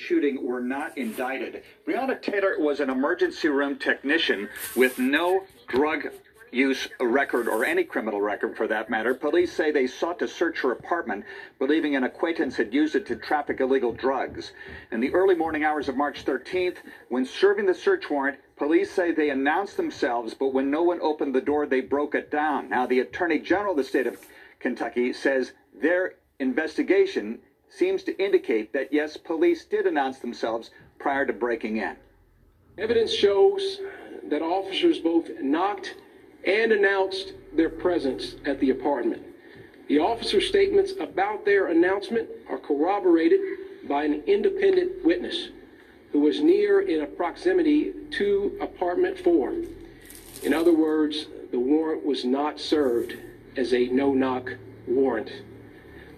shooting 0.00 0.44
were 0.46 0.60
not 0.60 0.96
indicted. 0.96 1.62
Breonna 1.86 2.20
Taylor 2.20 2.58
was 2.58 2.80
an 2.80 2.90
emergency 2.90 3.48
room 3.48 3.78
technician 3.78 4.48
with 4.74 4.98
no 4.98 5.44
drug 5.68 6.08
use 6.52 6.88
record 6.98 7.48
or 7.48 7.64
any 7.64 7.84
criminal 7.84 8.20
record 8.20 8.56
for 8.56 8.66
that 8.66 8.90
matter. 8.90 9.14
Police 9.14 9.52
say 9.52 9.70
they 9.70 9.86
sought 9.86 10.18
to 10.18 10.28
search 10.28 10.60
her 10.60 10.72
apartment, 10.72 11.24
believing 11.58 11.94
an 11.94 12.04
acquaintance 12.04 12.56
had 12.56 12.74
used 12.74 12.96
it 12.96 13.06
to 13.06 13.16
traffic 13.16 13.60
illegal 13.60 13.92
drugs. 13.92 14.52
In 14.90 15.00
the 15.00 15.12
early 15.14 15.34
morning 15.34 15.64
hours 15.64 15.88
of 15.88 15.96
March 15.96 16.24
13th, 16.24 16.78
when 17.08 17.24
serving 17.24 17.66
the 17.66 17.74
search 17.74 18.10
warrant, 18.10 18.38
police 18.56 18.90
say 18.90 19.12
they 19.12 19.30
announced 19.30 19.76
themselves, 19.76 20.34
but 20.34 20.52
when 20.52 20.70
no 20.70 20.82
one 20.82 21.00
opened 21.00 21.34
the 21.34 21.40
door, 21.40 21.66
they 21.66 21.80
broke 21.80 22.14
it 22.14 22.30
down. 22.30 22.68
Now, 22.68 22.86
the 22.86 23.00
Attorney 23.00 23.38
General 23.38 23.72
of 23.72 23.76
the 23.76 23.84
state 23.84 24.06
of 24.06 24.18
Kentucky 24.58 25.12
says 25.12 25.52
their 25.80 26.14
investigation 26.40 27.38
seems 27.70 28.02
to 28.04 28.22
indicate 28.22 28.72
that 28.72 28.92
yes, 28.92 29.16
police 29.16 29.64
did 29.64 29.86
announce 29.86 30.18
themselves 30.18 30.70
prior 30.98 31.24
to 31.24 31.32
breaking 31.32 31.78
in. 31.78 31.96
Evidence 32.76 33.12
shows 33.12 33.80
that 34.28 34.42
officers 34.42 34.98
both 34.98 35.28
knocked 35.40 35.94
and 36.46 36.72
announced 36.72 37.32
their 37.54 37.70
presence 37.70 38.36
at 38.44 38.60
the 38.60 38.70
apartment. 38.70 39.22
The 39.88 39.98
officer's 39.98 40.46
statements 40.46 40.92
about 41.00 41.44
their 41.44 41.68
announcement 41.68 42.28
are 42.48 42.58
corroborated 42.58 43.40
by 43.88 44.04
an 44.04 44.22
independent 44.26 45.04
witness 45.04 45.48
who 46.12 46.20
was 46.20 46.40
near 46.40 46.80
in 46.80 47.02
a 47.02 47.06
proximity 47.06 47.92
to 48.12 48.56
apartment 48.60 49.18
4. 49.18 49.54
In 50.42 50.54
other 50.54 50.72
words, 50.72 51.26
the 51.50 51.58
warrant 51.58 52.04
was 52.04 52.24
not 52.24 52.60
served 52.60 53.16
as 53.56 53.74
a 53.74 53.86
no-knock 53.88 54.52
warrant. 54.86 55.30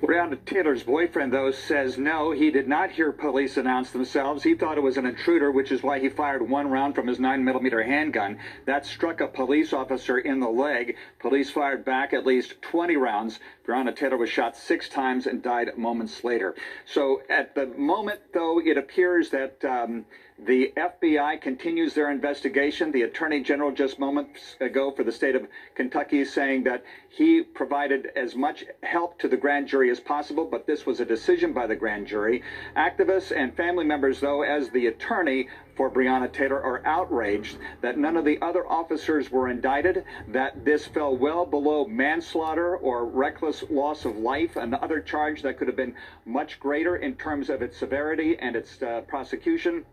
Breonna 0.03 0.45
Taylor's 0.45 0.83
boyfriend, 0.83 1.33
though, 1.33 1.53
says 1.53 1.97
no, 1.97 2.33
he 2.33 2.51
did 2.51 2.67
not 2.67 2.91
hear 2.91 3.13
police 3.13 3.57
announce 3.57 3.93
themselves. 3.93 4.43
He 4.43 4.57
thought 4.57 4.77
it 4.77 4.83
was 4.83 4.97
an 4.97 5.07
intruder, 5.07 5.53
which 5.53 5.71
is 5.71 5.81
why 5.81 6.01
he 6.01 6.09
fired 6.09 6.43
one 6.43 6.69
round 6.69 6.97
from 6.97 7.07
his 7.07 7.19
9mm 7.19 7.87
handgun. 7.87 8.41
That 8.65 8.85
struck 8.85 9.21
a 9.21 9.29
police 9.29 9.73
officer 9.73 10.19
in 10.19 10.41
the 10.41 10.49
leg. 10.49 10.97
Police 11.21 11.53
fired 11.53 11.85
back 11.85 12.13
at 12.13 12.27
least 12.27 12.61
20 12.63 12.97
rounds. 12.97 13.39
Breonna 13.65 13.95
Taylor 13.95 14.17
was 14.17 14.29
shot 14.29 14.57
six 14.57 14.89
times 14.89 15.29
and 15.29 15.41
died 15.41 15.79
moments 15.79 16.25
later. 16.25 16.57
So 16.85 17.23
at 17.31 17.55
the 17.55 17.67
moment, 17.67 18.19
though, 18.35 18.59
it 18.59 18.77
appears 18.77 19.31
that 19.31 19.65
um, 19.65 20.05
the 20.45 20.73
FBI 20.77 21.41
continues 21.41 21.95
their 21.95 22.11
investigation. 22.11 22.91
The 22.91 23.03
Attorney 23.03 23.45
General 23.45 23.71
just 23.71 24.01
moments 24.01 24.57
ago 24.61 24.91
for 24.91 25.05
the 25.05 25.13
state 25.13 25.37
of 25.37 25.47
Kentucky 25.77 26.25
saying 26.25 26.65
that 26.65 26.83
he 27.11 27.43
provided 27.43 28.11
as 28.17 28.35
much 28.35 28.65
help 28.83 29.21
to 29.21 29.29
the 29.29 29.37
grand 29.37 29.69
jury 29.69 29.89
as 29.91 30.01
possible, 30.01 30.45
but 30.45 30.67
this 30.67 30.85
was 30.85 30.99
a 30.99 31.05
decision 31.05 31.53
by 31.53 31.69
the 31.69 31.77
grand 31.77 32.09
jury. 32.09 32.43
Activists 32.77 33.31
and 33.37 33.55
family 33.55 33.85
members, 33.85 34.19
though, 34.19 34.43
as 34.43 34.69
the 34.71 34.87
attorney 34.87 35.49
for 35.77 35.89
Breonna 35.89 36.33
Taylor, 36.33 36.61
are 36.61 36.85
outraged 36.85 37.59
that 37.81 37.97
none 37.97 38.17
of 38.17 38.25
the 38.25 38.41
other 38.43 38.67
officers 38.67 39.31
were 39.31 39.49
indicted, 39.49 40.05
that 40.27 40.65
this 40.65 40.89
fell 40.89 41.17
well 41.17 41.47
below 41.47 41.87
manslaughter 41.87 42.77
or 42.77 43.07
reckless 43.07 43.63
loss 43.71 44.05
of 44.05 44.17
life, 44.17 44.57
another 44.57 45.01
charge 45.01 45.43
that 45.43 45.57
could 45.57 45.69
have 45.69 45.77
been 45.77 45.95
much 46.25 46.59
greater 46.59 46.97
in 46.97 47.15
terms 47.15 47.49
of 47.49 47.63
its 47.63 47.77
severity 47.77 48.37
and 48.41 48.57
its 48.57 48.83
uh, 48.83 49.03
prosecution 49.03 49.85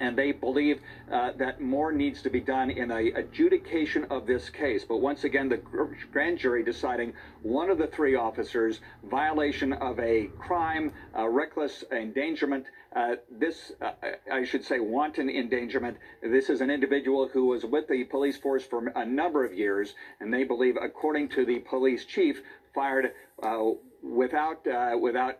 and 0.00 0.16
they 0.16 0.32
believe 0.32 0.80
uh, 1.12 1.32
that 1.38 1.60
more 1.60 1.92
needs 1.92 2.22
to 2.22 2.30
be 2.30 2.40
done 2.40 2.70
in 2.70 2.88
the 2.88 3.12
adjudication 3.14 4.04
of 4.10 4.26
this 4.26 4.50
case. 4.50 4.84
But 4.84 4.98
once 4.98 5.24
again, 5.24 5.48
the 5.48 5.60
grand 6.12 6.38
jury 6.38 6.62
deciding 6.62 7.12
one 7.42 7.70
of 7.70 7.78
the 7.78 7.86
three 7.86 8.14
officers 8.14 8.80
violation 9.04 9.72
of 9.72 9.98
a 10.00 10.28
crime, 10.38 10.92
reckless 11.14 11.84
endangerment. 11.90 12.66
Uh, 12.94 13.16
this, 13.30 13.72
uh, 13.82 13.92
I 14.32 14.44
should 14.44 14.64
say, 14.64 14.80
wanton 14.80 15.28
endangerment. 15.28 15.98
This 16.22 16.48
is 16.48 16.62
an 16.62 16.70
individual 16.70 17.28
who 17.28 17.46
was 17.46 17.64
with 17.64 17.88
the 17.88 18.04
police 18.04 18.38
force 18.38 18.64
for 18.64 18.86
a 18.88 19.04
number 19.04 19.44
of 19.44 19.52
years, 19.52 19.94
and 20.20 20.32
they 20.32 20.44
believe, 20.44 20.76
according 20.80 21.28
to 21.30 21.44
the 21.44 21.58
police 21.58 22.06
chief, 22.06 22.40
fired 22.74 23.12
uh, 23.42 23.64
without 24.02 24.66
uh, 24.66 24.96
without 24.98 25.38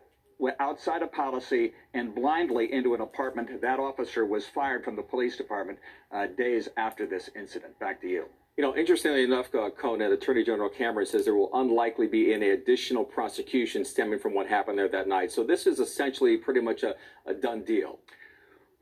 outside 0.61 1.03
of 1.03 1.13
policy 1.13 1.73
and 1.95 2.15
blindly 2.15 2.73
into 2.73 2.95
an 2.95 3.01
apartment. 3.01 3.61
That 3.61 3.79
officer 3.79 4.25
was 4.25 4.47
fired 4.47 4.85
from 4.85 4.97
the 4.97 5.03
police 5.03 5.37
department 5.37 5.79
uh, 6.13 6.27
days 6.27 6.69
after 6.77 7.07
this 7.07 7.31
incident. 7.35 7.79
Back 7.79 8.01
to 8.03 8.09
you. 8.09 8.27
You 8.57 8.63
know, 8.65 8.75
interestingly 8.75 9.23
enough, 9.23 9.55
uh, 9.55 9.69
Conan, 9.69 10.13
Attorney 10.13 10.43
General 10.43 10.71
Cameron 10.71 11.07
says 11.07 11.27
there 11.27 11.35
will 11.35 11.51
unlikely 11.53 12.07
be 12.07 12.33
any 12.33 12.51
additional 12.51 13.05
prosecution 13.05 13.85
stemming 13.85 14.19
from 14.19 14.35
what 14.35 14.47
happened 14.47 14.79
there 14.79 14.89
that 14.89 15.09
night. 15.09 15.31
So 15.31 15.45
this 15.45 15.67
is 15.67 15.79
essentially 15.79 16.39
pretty 16.39 16.61
much 16.61 16.83
a, 16.83 16.95
a 17.27 17.35
done 17.35 17.65
deal. 17.65 17.99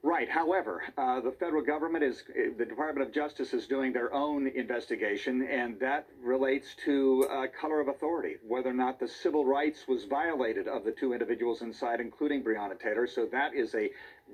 Right. 0.07 0.29
However, 0.29 0.83
uh, 0.99 1.21
the 1.21 1.33
federal 1.33 1.63
government 1.63 2.05
is, 2.05 2.25
the 2.59 2.67
Department 2.67 3.09
of 3.09 3.15
Justice 3.15 3.55
is 3.55 3.67
doing 3.67 3.91
their 3.91 4.13
own 4.13 4.49
investigation, 4.49 5.49
and 5.51 5.81
that 5.81 6.07
relates 6.23 6.75
to 6.85 7.27
uh, 7.31 7.47
color 7.59 7.81
of 7.81 7.89
authority, 7.89 8.37
whether 8.47 8.69
or 8.69 8.75
not 8.75 9.01
the 9.01 9.09
civil 9.09 9.47
rights 9.47 9.89
was 9.89 10.05
violated 10.05 10.69
of 10.69 10.85
the 10.85 10.93
two 10.93 11.15
individuals 11.15 11.63
inside, 11.63 12.01
including 12.01 12.45
Breonna 12.45 12.79
Taylor. 12.79 13.07
So 13.07 13.25
that 13.33 13.55
is 13.55 13.75
a 13.75 13.89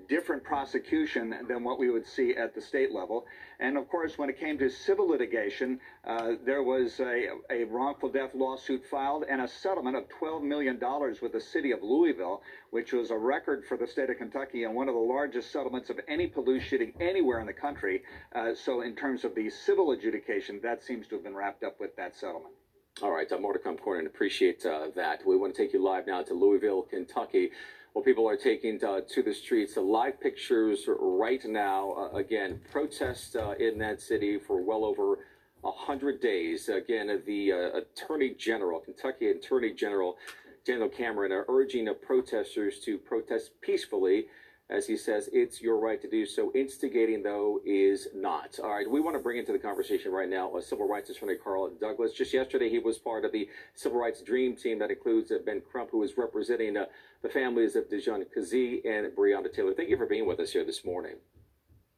different 0.08 0.42
prosecution 0.42 1.34
than 1.48 1.64
what 1.64 1.78
we 1.78 1.90
would 1.90 2.06
see 2.06 2.34
at 2.34 2.54
the 2.54 2.60
state 2.60 2.92
level. 2.92 3.26
And 3.58 3.76
of 3.76 3.88
course, 3.88 4.18
when 4.18 4.28
it 4.28 4.38
came 4.38 4.58
to 4.58 4.68
civil 4.68 5.08
litigation, 5.08 5.80
uh, 6.04 6.32
there 6.44 6.62
was 6.62 6.98
a, 7.00 7.28
a, 7.50 7.64
wrongful 7.64 8.08
death 8.08 8.34
lawsuit 8.34 8.84
filed 8.90 9.24
and 9.28 9.40
a 9.40 9.48
settlement 9.48 9.96
of 9.96 10.04
$12 10.20 10.42
million 10.42 10.78
with 11.22 11.32
the 11.32 11.40
city 11.40 11.72
of 11.72 11.82
Louisville, 11.82 12.42
which 12.70 12.92
was 12.92 13.10
a 13.10 13.16
record 13.16 13.64
for 13.64 13.76
the 13.76 13.86
state 13.86 14.10
of 14.10 14.18
Kentucky 14.18 14.64
and 14.64 14.74
one 14.74 14.88
of 14.88 14.94
the 14.94 15.00
largest 15.00 15.52
settlements 15.52 15.90
of 15.90 16.00
any 16.08 16.26
police 16.26 16.62
shooting 16.62 16.92
anywhere 17.00 17.40
in 17.40 17.46
the 17.46 17.52
country. 17.52 18.02
Uh, 18.34 18.54
so, 18.54 18.82
in 18.82 18.96
terms 18.96 19.24
of 19.24 19.34
the 19.34 19.50
civil 19.50 19.92
adjudication, 19.92 20.60
that 20.62 20.82
seems 20.82 21.06
to 21.08 21.16
have 21.16 21.24
been 21.24 21.34
wrapped 21.34 21.62
up 21.62 21.78
with 21.80 21.94
that 21.96 22.16
settlement. 22.16 22.54
All 23.02 23.12
right, 23.12 23.30
uh, 23.30 23.38
more 23.38 23.52
to 23.52 23.58
come, 23.58 23.78
Conan. 23.78 24.06
Appreciate 24.06 24.66
uh, 24.66 24.88
that. 24.94 25.26
We 25.26 25.36
want 25.36 25.54
to 25.54 25.62
take 25.62 25.72
you 25.72 25.82
live 25.82 26.06
now 26.06 26.22
to 26.22 26.34
Louisville, 26.34 26.82
Kentucky. 26.82 27.50
Well, 27.94 28.04
people 28.04 28.28
are 28.28 28.36
taking 28.36 28.78
to, 28.80 29.02
to 29.08 29.22
the 29.22 29.34
streets. 29.34 29.74
The 29.74 29.80
live 29.80 30.20
pictures 30.20 30.84
right 30.86 31.44
now. 31.44 31.92
Uh, 31.92 32.16
again, 32.16 32.60
protests 32.70 33.34
uh, 33.34 33.54
in 33.58 33.78
that 33.78 34.00
city 34.00 34.38
for 34.38 34.62
well 34.62 34.84
over 34.84 35.18
a 35.64 35.72
hundred 35.72 36.20
days. 36.20 36.68
Again, 36.68 37.20
the 37.26 37.52
uh, 37.52 37.78
Attorney 37.78 38.34
General, 38.38 38.80
Kentucky 38.80 39.30
Attorney 39.30 39.72
General 39.72 40.16
Daniel 40.64 40.88
Cameron, 40.88 41.32
are 41.32 41.44
urging 41.48 41.88
protesters 42.06 42.78
to 42.80 42.96
protest 42.96 43.50
peacefully 43.60 44.26
as 44.70 44.86
he 44.86 44.96
says, 44.96 45.28
it's 45.32 45.60
your 45.60 45.80
right 45.80 46.00
to 46.00 46.08
do 46.08 46.24
so. 46.24 46.52
Instigating, 46.54 47.24
though, 47.24 47.60
is 47.66 48.06
not. 48.14 48.56
All 48.62 48.70
right, 48.70 48.88
we 48.88 49.00
want 49.00 49.16
to 49.16 49.22
bring 49.22 49.36
into 49.36 49.50
the 49.50 49.58
conversation 49.58 50.12
right 50.12 50.28
now 50.28 50.56
a 50.56 50.62
civil 50.62 50.86
rights 50.86 51.10
attorney, 51.10 51.34
Carl 51.34 51.72
Douglas. 51.80 52.12
Just 52.12 52.32
yesterday, 52.32 52.70
he 52.70 52.78
was 52.78 52.96
part 52.96 53.24
of 53.24 53.32
the 53.32 53.48
civil 53.74 53.98
rights 53.98 54.22
dream 54.22 54.54
team 54.54 54.78
that 54.78 54.90
includes 54.90 55.32
uh, 55.32 55.38
Ben 55.44 55.60
Crump, 55.60 55.90
who 55.90 56.04
is 56.04 56.16
representing 56.16 56.76
uh, 56.76 56.84
the 57.22 57.28
families 57.28 57.76
of 57.76 57.88
Dijon 57.88 58.24
Kizzee 58.36 58.80
and 58.84 59.14
Breonna 59.16 59.52
Taylor. 59.52 59.74
Thank 59.74 59.90
you 59.90 59.96
for 59.96 60.06
being 60.06 60.26
with 60.26 60.40
us 60.40 60.52
here 60.52 60.64
this 60.64 60.84
morning. 60.84 61.16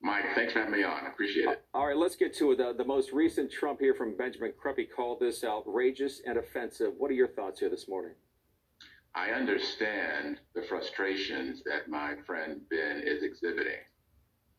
Mike, 0.03 0.25
thanks 0.34 0.53
for 0.53 0.59
having 0.59 0.75
me 0.75 0.83
on. 0.83 1.05
I 1.06 1.10
appreciate 1.10 1.49
it. 1.49 1.65
All 1.72 1.87
right, 1.87 1.97
let's 1.97 2.16
get 2.16 2.34
to. 2.38 2.56
The, 2.56 2.75
the 2.77 2.84
most 2.84 3.12
recent 3.12 3.53
Trump 3.53 3.78
here 3.78 3.94
from 3.94 4.16
Benjamin 4.16 4.53
Crump, 4.60 4.78
he 4.78 4.84
called 4.84 5.21
this 5.21 5.44
outrageous 5.44 6.22
and 6.27 6.38
offensive. 6.38 6.94
What 6.99 7.10
are 7.12 7.15
your 7.15 7.28
thoughts 7.28 7.60
here 7.60 7.71
this 7.71 7.88
morning? 7.88 8.15
I 9.15 9.31
understand 9.31 10.38
the 10.55 10.62
frustrations 10.62 11.62
that 11.65 11.89
my 11.89 12.15
friend 12.27 12.62
Ben 12.71 13.03
is 13.04 13.22
exhibiting, 13.22 13.78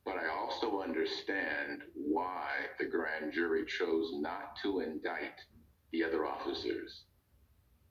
but 0.06 0.16
I 0.16 0.30
also 0.30 0.82
understand 0.82 1.82
why 1.94 2.48
the 2.80 2.86
grand 2.86 3.34
jury 3.34 3.66
chose 3.66 4.12
not 4.14 4.56
to 4.62 4.80
indict 4.80 5.42
the 5.92 6.04
other 6.06 6.26
officers. 6.26 7.04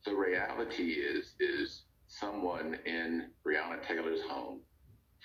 The 0.07 0.15
reality 0.15 0.93
is, 0.93 1.35
is 1.39 1.83
someone 2.21 2.79
in 2.85 3.31
Breonna 3.47 3.83
Taylor's 3.87 4.21
home 4.29 4.61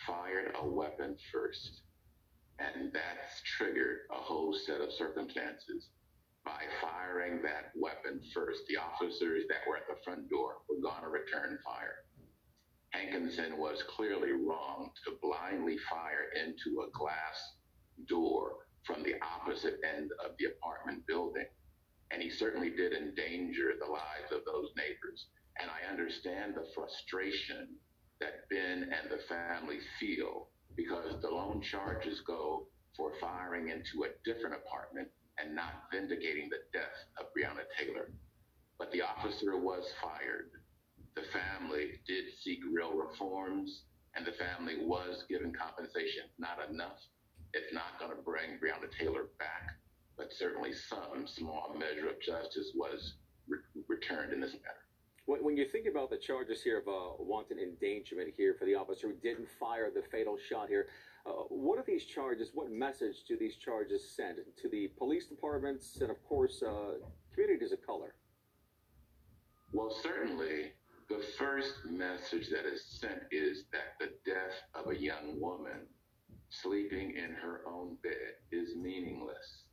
fired 0.05 0.53
a 0.61 0.67
weapon 0.67 1.17
first, 1.31 1.81
and 2.59 2.93
that's 2.93 3.41
triggered 3.57 3.99
a 4.11 4.15
whole 4.15 4.53
set 4.53 4.79
of 4.79 4.91
circumstances 4.93 5.89
by 6.45 6.61
firing 6.81 7.41
that 7.41 7.71
weapon 7.75 8.21
first. 8.33 8.61
The 8.69 8.77
officers 8.77 9.43
that 9.49 9.67
were 9.67 9.77
at 9.77 9.87
the 9.89 10.01
front 10.03 10.29
door 10.29 10.57
were 10.69 10.81
going 10.81 11.01
to 11.01 11.09
return 11.09 11.59
fire. 11.63 12.05
Hankinson 12.91 13.57
was 13.57 13.83
clearly 13.83 14.31
wrong 14.31 14.89
to 15.05 15.17
blindly 15.21 15.77
fire 15.89 16.29
into 16.41 16.81
a 16.81 16.91
glass 16.97 17.37
door 18.07 18.55
from 18.83 19.03
the 19.03 19.15
opposite 19.21 19.79
end 19.83 20.11
of 20.23 20.31
the 20.39 20.45
apartment 20.45 21.05
building. 21.05 21.45
And 22.11 22.21
he 22.21 22.29
certainly 22.29 22.69
did 22.69 22.93
endanger 22.93 23.73
the 23.77 23.91
lives 23.91 24.31
of 24.31 24.45
those 24.45 24.71
neighbors. 24.77 25.27
And 25.59 25.69
I 25.69 25.91
understand 25.91 26.55
the 26.55 26.67
frustration 26.87 27.67
that 28.21 28.47
Ben 28.49 28.83
and 28.83 29.11
the 29.11 29.23
family 29.27 29.79
feel 29.99 30.47
because 30.75 31.21
the 31.21 31.27
lone 31.27 31.61
charges 31.61 32.21
go 32.25 32.67
for 32.95 33.11
firing 33.19 33.69
into 33.69 34.05
a 34.05 34.15
different 34.23 34.55
apartment 34.55 35.07
and 35.37 35.53
not 35.53 35.83
vindicating 35.91 36.49
the 36.49 36.63
death 36.73 36.95
of 37.19 37.27
Breonna 37.35 37.65
Taylor. 37.77 38.09
But 38.79 38.91
the 38.91 39.01
officer 39.01 39.57
was 39.57 39.85
fired. 40.01 40.49
The 41.15 41.23
family 41.33 41.99
did 42.07 42.25
seek 42.41 42.59
real 42.71 42.93
reforms, 42.95 43.83
and 44.15 44.25
the 44.25 44.31
family 44.31 44.85
was 44.85 45.25
given 45.29 45.53
compensation. 45.53 46.23
Not 46.39 46.57
enough. 46.69 46.99
It's 47.53 47.73
not 47.73 47.99
going 47.99 48.11
to 48.11 48.23
bring 48.23 48.57
Breonna 48.63 48.89
Taylor 48.97 49.25
back, 49.39 49.75
but 50.17 50.31
certainly 50.31 50.73
some 50.73 51.27
small 51.27 51.75
measure 51.77 52.09
of 52.09 52.21
justice 52.21 52.71
was 52.75 53.15
re- 53.47 53.59
returned 53.87 54.33
in 54.33 54.39
this 54.41 54.53
matter. 54.53 54.86
When, 55.27 55.43
when 55.43 55.57
you 55.57 55.65
think 55.65 55.87
about 55.87 56.09
the 56.09 56.17
charges 56.17 56.63
here 56.63 56.79
of 56.79 56.87
uh, 56.87 57.13
wanton 57.19 57.59
endangerment 57.59 58.33
here 58.35 58.55
for 58.57 58.63
the 58.63 58.75
officer 58.75 59.09
who 59.09 59.13
didn't 59.15 59.49
fire 59.59 59.91
the 59.93 60.01
fatal 60.09 60.37
shot 60.37 60.69
here, 60.69 60.87
uh, 61.25 61.43
what 61.49 61.77
are 61.77 61.83
these 61.85 62.05
charges? 62.05 62.51
What 62.53 62.71
message 62.71 63.17
do 63.27 63.37
these 63.37 63.57
charges 63.57 64.09
send 64.09 64.37
to 64.61 64.69
the 64.69 64.87
police 64.97 65.27
departments 65.27 65.97
and, 65.99 66.09
of 66.09 66.23
course, 66.23 66.63
uh, 66.63 66.93
communities 67.33 67.73
of 67.73 67.85
color? 67.85 68.15
Well, 69.73 69.93
certainly 70.01 70.71
the 71.09 71.21
first 71.37 71.73
message 71.85 72.49
that 72.49 72.65
is 72.65 72.85
sent 72.85 73.23
is 73.29 73.65
that 73.73 73.99
the 73.99 74.13
death 74.25 74.55
of 74.73 74.89
a 74.91 74.97
young 74.97 75.41
woman 75.41 75.87
sleeping 76.49 77.15
in 77.17 77.33
her 77.33 77.63
own 77.67 77.97
bed 78.01 78.39
is 78.53 78.77
meaningless. 78.77 79.63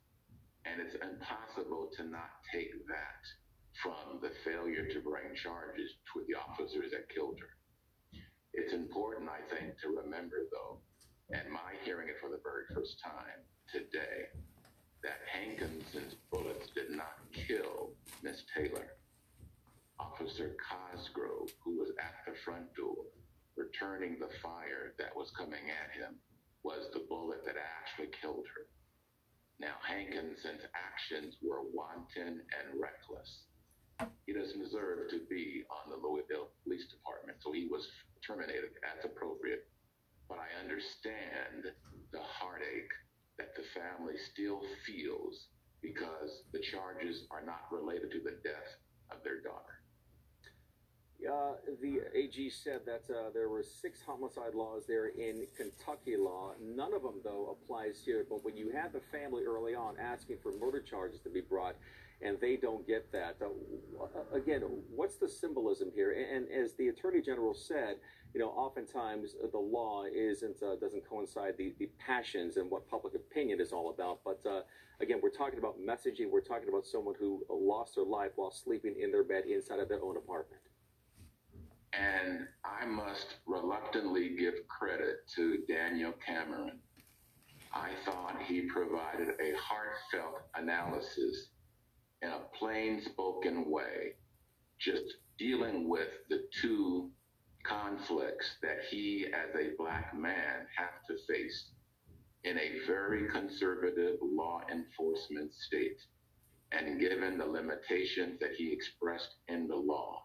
And 0.65 0.81
it's 0.81 0.97
impossible 0.97 1.91
to 1.97 2.03
not 2.03 2.31
take 2.53 2.73
that 2.89 3.23
from 3.83 4.21
the 4.23 4.31
failure 4.45 4.87
to 4.87 5.01
bring 5.01 5.35
charges 5.43 5.91
to 6.13 6.25
the 6.29 6.35
officers 6.35 6.93
that 6.93 7.09
killed 7.11 7.39
her. 7.41 7.55
It's 8.53 8.73
important, 8.73 9.29
I 9.29 9.43
think, 9.55 9.79
to 9.83 9.89
remember, 9.89 10.47
though, 10.53 10.79
and 11.31 11.51
my 11.51 11.75
hearing 11.83 12.09
it 12.09 12.17
for 12.21 12.31
the 12.31 12.41
very 12.43 12.65
first 12.73 13.01
time 13.03 13.43
today, 13.73 14.31
that 15.03 15.21
Hankinson's 15.27 16.15
bullets 16.31 16.69
did 16.75 16.91
not 16.91 17.19
kill 17.35 17.93
Miss 18.23 18.43
Taylor. 18.55 18.97
Officer 19.99 20.57
Cosgrove, 20.63 21.51
who 21.65 21.79
was 21.79 21.91
at 21.99 22.25
the 22.27 22.39
front 22.45 22.73
door, 22.75 23.05
returning 23.57 24.19
the 24.19 24.31
fire 24.43 24.95
that 24.99 25.15
was 25.15 25.31
coming 25.37 25.71
at 25.71 25.91
him, 25.95 26.15
was 26.63 26.89
the 26.93 27.07
bullet 27.09 27.45
that 27.45 27.57
actually 27.57 28.11
killed 28.21 28.47
her. 28.55 28.67
Now, 29.61 29.75
Hankinson's 29.87 30.67
actions 30.75 31.37
were 31.43 31.63
wanton 31.73 32.41
and 32.41 32.81
reckless. 32.81 33.45
He 34.27 34.33
doesn't 34.33 34.59
deserve 34.59 35.11
to 35.11 35.21
be 35.29 35.65
on 35.71 35.91
the 35.91 35.97
Louisville 35.97 36.49
Police 36.65 36.87
Department, 36.87 37.39
so 37.41 37.53
he 37.53 37.67
was 37.71 37.87
terminated 38.27 38.75
as 38.83 39.05
appropriate. 39.05 39.69
But 40.29 40.39
I 40.39 40.49
understand 40.63 41.75
the 42.13 42.23
heartache 42.23 42.91
that 43.39 43.55
the 43.55 43.65
family 43.75 44.15
still 44.17 44.63
feels 44.87 45.49
because 45.83 46.43
the 46.53 46.61
charges 46.61 47.27
are 47.31 47.45
not 47.45 47.69
related 47.71 48.11
to 48.13 48.21
the 48.21 48.39
death 48.43 48.81
of 49.11 49.23
their 49.23 49.41
daughter. 49.41 49.75
Uh, 51.25 51.55
the 51.81 52.01
AG 52.15 52.51
said 52.51 52.81
that 52.85 53.05
uh, 53.11 53.31
there 53.33 53.49
were 53.49 53.63
six 53.63 54.03
homicide 54.03 54.55
laws 54.55 54.83
there 54.87 55.09
in 55.09 55.47
Kentucky 55.57 56.17
law. 56.19 56.53
None 56.61 56.93
of 56.93 57.03
them, 57.03 57.21
though, 57.25 57.57
applies 57.57 58.03
here. 58.05 58.27
But 58.29 58.45
when 58.45 58.57
you 58.57 58.71
had 58.71 58.93
the 58.93 59.01
family 59.13 59.45
early 59.45 59.75
on 59.75 59.95
asking 59.99 60.39
for 60.43 60.53
murder 60.53 60.81
charges 60.81 61.21
to 61.21 61.31
be 61.31 61.41
brought, 61.41 61.77
and 62.23 62.39
they 62.41 62.57
don't 62.57 62.87
get 62.87 63.11
that, 63.13 63.37
uh, 63.43 64.37
again, 64.37 64.63
what's 64.95 65.17
the 65.17 65.29
symbolism 65.29 65.91
here? 65.95 66.13
And, 66.13 66.49
and, 66.49 66.65
as 66.65 66.75
the 66.75 66.89
Attorney 66.89 67.21
General 67.21 67.55
said, 67.55 67.97
you 68.33 68.41
know, 68.41 68.49
oftentimes 68.49 69.35
the 69.53 69.59
law 69.59 70.05
isn't 70.05 70.63
uh, 70.63 70.77
doesn't 70.81 71.09
coincide 71.09 71.55
the, 71.57 71.75
the 71.79 71.91
passions 72.05 72.57
and 72.57 72.71
what 72.71 72.89
public 72.89 73.15
opinion 73.15 73.61
is 73.61 73.73
all 73.73 73.91
about. 73.91 74.21
But 74.25 74.41
uh, 74.49 74.63
again, 75.01 75.21
we're 75.23 75.31
talking 75.31 75.59
about 75.59 75.77
messaging. 75.79 76.31
We're 76.31 76.41
talking 76.41 76.69
about 76.69 76.87
someone 76.87 77.15
who 77.19 77.45
lost 77.49 77.95
their 77.97 78.05
life 78.05 78.33
while 78.37 78.51
sleeping 78.51 78.97
in 79.01 79.13
their 79.13 79.25
bed 79.25 79.45
inside 79.47 79.79
of 79.79 79.89
their 79.89 80.03
own 80.03 80.17
apartment. 80.17 80.63
And 81.93 82.49
I 82.65 82.87
must 82.87 83.37
reluctantly 83.47 84.35
give 84.37 84.55
credit 84.67 85.29
to 85.37 85.59
Daniel 85.69 86.13
Cameron. 86.25 86.81
I 87.73 87.91
thought 88.05 88.37
he 88.47 88.63
provided 88.63 89.29
a 89.41 89.53
heartfelt 89.57 90.43
analysis 90.57 91.49
in 92.25 92.31
a 92.31 92.59
plain 92.59 93.03
spoken 93.03 93.71
way, 93.71 94.15
just 94.81 95.05
dealing 95.39 95.89
with 95.89 96.09
the 96.31 96.45
two 96.61 97.11
conflicts 97.65 98.57
that 98.63 98.79
he, 98.91 99.27
as 99.27 99.55
a 99.55 99.77
black 99.79 100.17
man, 100.17 100.67
have 100.77 101.05
to 101.09 101.17
face 101.27 101.71
in 102.45 102.59
a 102.59 102.87
very 102.87 103.29
conservative 103.31 104.17
law 104.23 104.63
enforcement 104.73 105.53
state, 105.55 106.01
and 106.73 107.01
given 107.01 107.39
the 107.39 107.47
limitations 107.47 108.41
that 108.41 108.53
he 108.57 108.73
expressed 108.73 109.37
in 109.49 109.69
the 109.69 109.77
law 109.77 110.25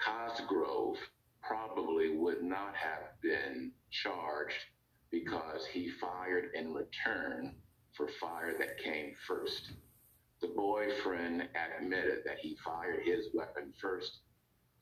Cosgrove 0.00 0.98
probably 1.42 2.16
would 2.16 2.42
not 2.42 2.74
have 2.76 3.20
been 3.22 3.72
charged 3.90 4.66
because 5.10 5.66
he 5.66 5.90
fired 6.00 6.50
in 6.54 6.72
return 6.72 7.54
for 7.96 8.08
fire 8.20 8.56
that 8.58 8.78
came 8.78 9.14
first. 9.26 9.72
The 10.40 10.48
boyfriend 10.48 11.48
admitted 11.80 12.18
that 12.26 12.38
he 12.38 12.56
fired 12.64 13.02
his 13.04 13.28
weapon 13.32 13.72
first, 13.80 14.20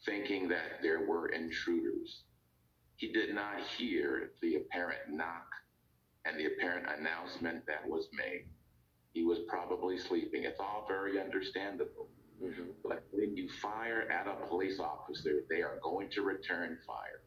thinking 0.04 0.48
that 0.48 0.82
there 0.82 1.06
were 1.06 1.28
intruders. 1.28 2.24
He 2.96 3.12
did 3.12 3.34
not 3.34 3.60
hear 3.60 4.32
the 4.42 4.56
apparent 4.56 5.10
knock 5.10 5.46
and 6.24 6.38
the 6.38 6.46
apparent 6.46 6.86
announcement 6.98 7.66
that 7.66 7.86
was 7.88 8.08
made. 8.12 8.46
He 9.12 9.22
was 9.22 9.38
probably 9.48 9.98
sleeping. 9.98 10.44
It's 10.44 10.58
all 10.58 10.86
very 10.88 11.20
understandable. 11.20 12.08
Mm-hmm. 12.42 12.62
But 12.82 13.04
when 13.12 13.36
you 13.36 13.48
fire 13.62 14.08
at 14.10 14.26
a 14.26 14.46
police 14.48 14.80
officer, 14.80 15.44
they 15.48 15.62
are 15.62 15.78
going 15.82 16.10
to 16.10 16.22
return 16.22 16.78
fire. 16.86 17.22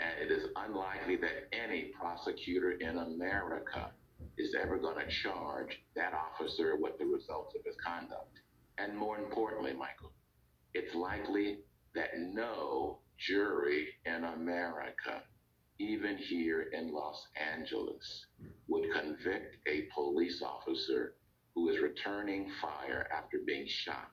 And 0.00 0.10
it 0.20 0.32
is 0.32 0.48
unlikely 0.56 1.16
that 1.16 1.48
any 1.52 1.92
prosecutor 1.98 2.72
in 2.72 2.98
America 2.98 3.90
is 4.38 4.54
ever 4.54 4.78
going 4.78 4.98
to 4.98 5.12
charge 5.22 5.82
that 5.96 6.14
officer 6.14 6.76
with 6.76 6.98
the 6.98 7.04
results 7.04 7.54
of 7.54 7.64
his 7.64 7.76
conduct. 7.84 8.40
And 8.78 8.96
more 8.96 9.18
importantly, 9.18 9.72
Michael, 9.72 10.12
it's 10.74 10.94
likely 10.94 11.58
that 11.94 12.10
no 12.18 12.98
jury 13.18 13.88
in 14.04 14.24
America, 14.24 15.22
even 15.80 16.16
here 16.16 16.70
in 16.72 16.92
Los 16.92 17.26
Angeles, 17.36 18.26
would 18.68 18.92
convict 18.92 19.56
a 19.66 19.88
police 19.94 20.42
officer 20.42 21.14
who 21.54 21.68
is 21.68 21.80
returning 21.80 22.50
fire 22.60 23.08
after 23.12 23.38
being 23.44 23.66
shot 23.66 24.12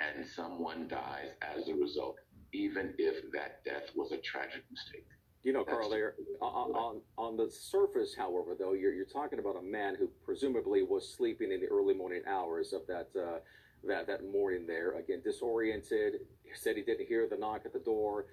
and 0.00 0.26
someone 0.26 0.88
dies 0.88 1.30
as 1.40 1.68
a 1.68 1.74
result, 1.74 2.16
even 2.52 2.92
if 2.98 3.32
that 3.32 3.64
death 3.64 3.90
was 3.96 4.12
a 4.12 4.18
tragic 4.18 4.64
mistake. 4.70 5.06
You 5.44 5.52
know, 5.52 5.62
Carl, 5.62 5.90
there 5.90 6.14
on, 6.40 6.70
on, 6.72 7.00
on 7.18 7.36
the 7.36 7.50
surface, 7.50 8.14
however, 8.16 8.56
though 8.58 8.72
you're 8.72 8.94
you're 8.94 9.04
talking 9.04 9.38
about 9.38 9.56
a 9.56 9.62
man 9.62 9.94
who 9.94 10.08
presumably 10.24 10.82
was 10.82 11.06
sleeping 11.06 11.52
in 11.52 11.60
the 11.60 11.66
early 11.66 11.94
morning 11.94 12.22
hours 12.26 12.72
of 12.72 12.86
that 12.86 13.08
uh, 13.14 13.38
that 13.86 14.06
that 14.06 14.24
morning. 14.24 14.66
There 14.66 14.98
again, 14.98 15.20
disoriented. 15.22 16.14
Said 16.54 16.76
he 16.76 16.82
didn't 16.82 17.06
hear 17.06 17.28
the 17.28 17.36
knock 17.36 17.62
at 17.66 17.72
the 17.74 17.78
door, 17.80 18.26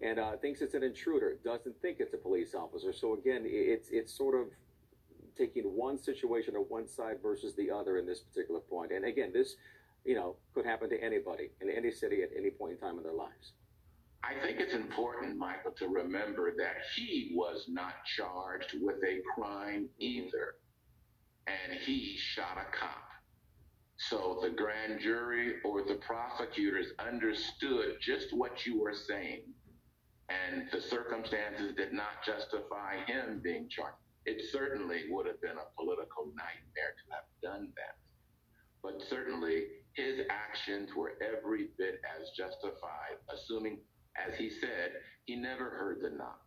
and 0.00 0.18
uh, 0.18 0.36
thinks 0.36 0.62
it's 0.62 0.74
an 0.74 0.82
intruder. 0.82 1.38
Doesn't 1.44 1.80
think 1.82 1.98
it's 2.00 2.14
a 2.14 2.18
police 2.18 2.54
officer. 2.54 2.92
So 2.92 3.14
again, 3.14 3.42
it's 3.44 3.90
it's 3.90 4.16
sort 4.16 4.34
of 4.34 4.46
taking 5.36 5.64
one 5.64 5.98
situation 5.98 6.56
or 6.56 6.64
one 6.64 6.88
side 6.88 7.18
versus 7.22 7.54
the 7.54 7.70
other 7.70 7.98
in 7.98 8.06
this 8.06 8.20
particular 8.20 8.60
point. 8.60 8.92
And 8.92 9.04
again, 9.04 9.30
this 9.30 9.56
you 10.06 10.14
know, 10.14 10.36
could 10.54 10.64
happen 10.64 10.88
to 10.88 11.02
anybody 11.02 11.50
in 11.60 11.68
any 11.68 11.90
city 11.90 12.22
at 12.22 12.30
any 12.36 12.48
point 12.48 12.72
in 12.72 12.78
time 12.78 12.96
in 12.96 13.02
their 13.02 13.12
lives. 13.12 13.52
I 14.28 14.34
think 14.44 14.58
it's 14.58 14.74
important, 14.74 15.38
Michael, 15.38 15.70
to 15.78 15.86
remember 15.86 16.52
that 16.58 16.76
he 16.96 17.32
was 17.34 17.66
not 17.68 17.94
charged 18.16 18.74
with 18.80 18.96
a 18.96 19.20
crime 19.34 19.88
either, 19.98 20.56
and 21.46 21.78
he 21.78 22.16
shot 22.16 22.58
a 22.58 22.76
cop. 22.76 23.04
So 23.98 24.40
the 24.42 24.50
grand 24.50 25.00
jury 25.00 25.54
or 25.64 25.82
the 25.84 25.94
prosecutors 25.96 26.88
understood 26.98 27.98
just 28.00 28.36
what 28.36 28.66
you 28.66 28.80
were 28.80 28.94
saying, 28.94 29.42
and 30.28 30.68
the 30.72 30.80
circumstances 30.80 31.72
did 31.76 31.92
not 31.92 32.24
justify 32.24 32.96
him 33.06 33.40
being 33.44 33.68
charged. 33.68 33.96
It 34.24 34.42
certainly 34.50 35.04
would 35.08 35.26
have 35.26 35.40
been 35.40 35.56
a 35.56 35.80
political 35.80 36.26
nightmare 36.34 36.94
to 36.98 37.14
have 37.14 37.24
done 37.42 37.68
that. 37.76 37.96
But 38.82 39.02
certainly 39.08 39.66
his 39.94 40.26
actions 40.30 40.90
were 40.96 41.12
every 41.22 41.68
bit 41.78 42.00
as 42.18 42.30
justified, 42.36 43.18
assuming, 43.32 43.78
as 44.16 44.36
he 44.36 44.50
said, 44.50 44.92
he 45.24 45.36
never 45.36 45.70
heard 45.70 46.00
the 46.02 46.10
knock. 46.16 46.40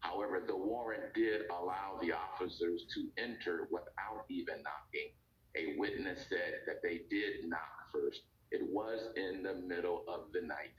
However, 0.00 0.42
the 0.46 0.56
warrant 0.56 1.14
did 1.14 1.42
allow 1.50 1.98
the 2.00 2.12
officers 2.12 2.86
to 2.94 3.08
enter 3.22 3.68
without 3.70 4.24
even 4.28 4.62
knocking. 4.62 5.12
A 5.56 5.78
witness 5.78 6.26
said 6.28 6.60
that 6.66 6.82
they 6.82 7.02
did 7.10 7.44
knock 7.48 7.90
first. 7.92 8.22
It 8.50 8.62
was 8.70 9.08
in 9.16 9.42
the 9.42 9.54
middle 9.54 10.04
of 10.08 10.32
the 10.32 10.40
night. 10.40 10.74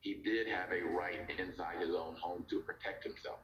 He 0.00 0.14
did 0.24 0.46
have 0.48 0.70
a 0.70 0.82
right 0.82 1.28
inside 1.38 1.80
his 1.80 1.94
own 1.94 2.14
home 2.20 2.44
to 2.50 2.60
protect 2.60 3.04
himself. 3.04 3.38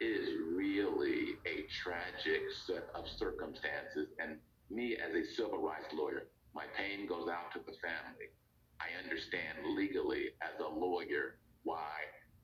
It 0.00 0.06
is 0.06 0.30
really 0.52 1.36
a 1.46 1.66
tragic 1.82 2.42
set 2.66 2.88
of 2.94 3.06
circumstances. 3.06 4.08
And 4.18 4.38
me, 4.70 4.96
as 4.96 5.14
a 5.14 5.24
civil 5.34 5.62
rights 5.62 5.92
lawyer, 5.92 6.28
my 6.54 6.64
pain 6.76 7.06
goes 7.06 7.28
out 7.28 7.52
to 7.52 7.58
the 7.58 7.76
family. 7.78 8.32
I 8.80 8.96
understand 9.02 9.58
legally 9.76 10.30
as 10.42 10.58
a 10.58 10.68
lawyer 10.68 11.36
why 11.64 11.90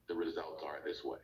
the 0.07 0.15
results 0.15 0.63
are 0.63 0.79
this 0.85 1.03
way. 1.03 1.19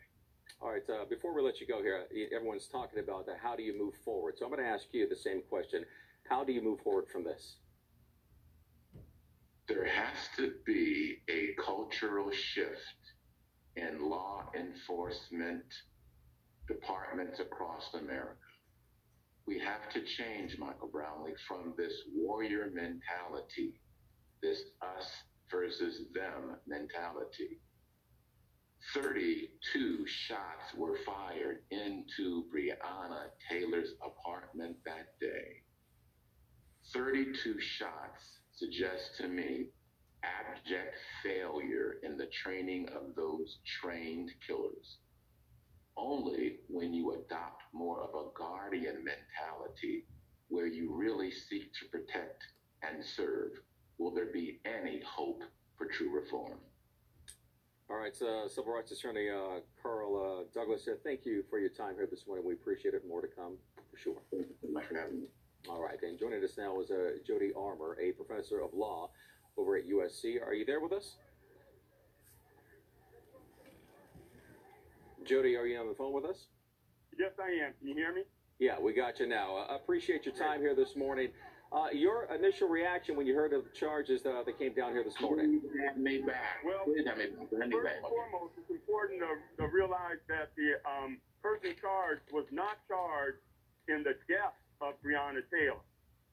All 0.62 0.72
right, 0.72 0.84
uh, 0.90 1.06
before 1.10 1.34
we 1.34 1.42
let 1.42 1.60
you 1.60 1.68
go 1.68 1.82
here, 1.82 2.06
everyone's 2.34 2.68
talking 2.68 3.00
about 3.00 3.28
how 3.42 3.56
do 3.56 3.64
you 3.64 3.78
move 3.78 3.96
forward. 4.06 4.36
So 4.38 4.46
I'm 4.46 4.52
going 4.52 4.64
to 4.64 4.70
ask 4.70 4.86
you 4.92 5.08
the 5.08 5.16
same 5.16 5.42
question. 5.50 5.84
How 6.30 6.44
do 6.44 6.54
you 6.54 6.62
move 6.62 6.80
forward 6.82 7.06
from 7.12 7.24
this? 7.24 7.58
There 9.68 9.86
has 9.86 10.18
to 10.38 10.54
be 10.66 11.18
a 11.30 11.54
cultural 11.62 12.32
shift 12.32 13.14
in 13.76 14.10
law 14.10 14.50
enforcement 14.58 15.64
departments 16.68 17.40
across 17.40 17.94
America. 17.94 18.38
We 19.46 19.60
have 19.60 19.90
to 19.94 20.02
change, 20.02 20.58
Michael 20.58 20.88
Brownlee, 20.88 21.34
from 21.48 21.74
this 21.78 21.94
warrior 22.16 22.72
mentality, 22.74 23.74
this 24.42 24.62
us 24.82 25.10
versus 25.52 26.04
them 26.14 26.56
mentality. 26.68 27.60
32 28.92 30.06
shots 30.06 30.74
were 30.75 30.98
fired 31.06 31.60
into 31.72 32.46
Breonna 32.54 33.30
Taylor's 33.50 33.94
apartment 34.06 34.75
that 34.86 35.20
day. 35.20 35.63
32 36.92 37.60
shots 37.60 38.40
suggest 38.52 39.16
to 39.18 39.28
me 39.28 39.68
abject 40.24 40.96
failure 41.24 41.96
in 42.04 42.18
the 42.18 42.28
training 42.28 42.88
of 42.90 43.16
those 43.16 43.60
trained 43.82 44.32
killers. 44.46 44.98
Only 45.96 46.60
when 46.68 46.94
you 46.94 47.13
adopt 47.13 47.63
more 47.74 48.02
of 48.02 48.10
a 48.16 48.30
guardian 48.38 49.04
mentality 49.04 50.06
where 50.50 50.68
you 50.68 50.94
really 50.94 51.32
seek 51.32 51.74
to 51.74 51.86
protect 51.90 52.44
and 52.84 53.04
serve 53.04 53.52
will 53.98 54.13
there 54.13 54.32
be 54.32 54.60
any 54.66 55.02
hope 55.06 55.44
for 55.78 55.88
true 55.88 56.13
reform. 56.13 56.60
All 57.90 57.98
right, 57.98 58.16
uh, 58.22 58.48
Civil 58.48 58.74
Rights 58.74 58.92
Attorney 58.92 59.30
uh, 59.30 59.60
Carl 59.82 60.16
uh, 60.16 60.44
Douglas, 60.54 60.88
uh, 60.88 60.96
thank 61.04 61.25
you 61.25 61.44
for 61.50 61.60
your 61.60 61.70
time 61.70 61.96
here 61.96 62.08
this 62.10 62.25
morning. 62.25 62.46
We 62.46 62.54
appreciate 62.54 62.94
it. 62.94 63.04
More 63.08 63.22
to 63.22 63.28
come, 63.28 63.58
for 63.92 63.98
sure. 63.98 64.16
Thank 64.32 64.48
you 64.48 64.74
for 64.74 64.96
having 64.96 65.22
me. 65.22 65.28
All 65.70 65.82
right, 65.82 66.02
and 66.02 66.18
joining 66.18 66.44
us 66.44 66.58
now 66.58 66.80
is 66.82 66.92
uh, 66.92 67.12
Jody 67.28 67.52
Armour, 67.56 67.98
a 68.02 68.12
professor 68.13 68.62
of 68.62 68.74
law 68.74 69.10
over 69.58 69.75
at 69.75 69.88
USC. 69.88 70.42
Are 70.42 70.54
you 70.54 70.66
there 70.66 70.80
with 70.80 70.94
us? 70.94 71.16
Jody, 75.25 75.56
are 75.56 75.66
you 75.66 75.78
on 75.78 75.88
the 75.88 75.96
phone 75.96 76.13
with 76.13 76.25
us? 76.25 76.48
Yes, 77.18 77.32
I 77.40 77.66
am. 77.66 77.74
Can 77.80 77.90
you 77.90 77.96
hear 77.96 78.13
me? 78.13 78.24
Yeah, 78.60 78.80
we 78.80 78.94
got 78.94 79.20
you 79.20 79.28
now. 79.28 79.58
Uh, 79.58 79.75
appreciate 79.75 80.25
your 80.25 80.36
time 80.36 80.62
here 80.62 80.75
this 80.75 80.96
morning. 80.96 81.30
Uh, 81.74 81.89
your 81.92 82.30
initial 82.30 82.70
reaction 82.70 83.18
when 83.18 83.25
you 83.25 83.34
heard 83.34 83.51
of 83.51 83.63
the 83.63 83.70
charges 83.74 84.22
uh, 84.27 84.44
that 84.46 84.60
came 84.60 84.74
down 84.74 84.92
here 84.94 85.03
this 85.03 85.20
morning? 85.20 85.60
Please 85.60 85.82
have 85.88 85.98
me 85.98 86.22
back. 86.22 86.62
Well, 86.63 86.86
Please 86.86 87.01
have 87.08 87.18
me 87.18 87.34
back. 87.34 87.50
Have 87.50 87.65
me 87.70 87.74
First 87.74 87.86
back. 87.89 87.98
and 87.98 88.06
foremost, 88.13 88.53
it's 88.62 88.70
important 88.70 89.22
to, 89.25 89.32
to 89.58 89.74
realize 89.74 90.22
that 90.30 90.53
the 90.53 90.77
um, 90.86 91.18
person 91.42 91.74
charged 91.82 92.22
was 92.32 92.46
not 92.53 92.77
charged 92.88 93.42
in 93.89 94.06
the 94.06 94.13
death 94.30 94.53
of 94.86 94.94
Breonna 95.01 95.42
Taylor. 95.50 95.82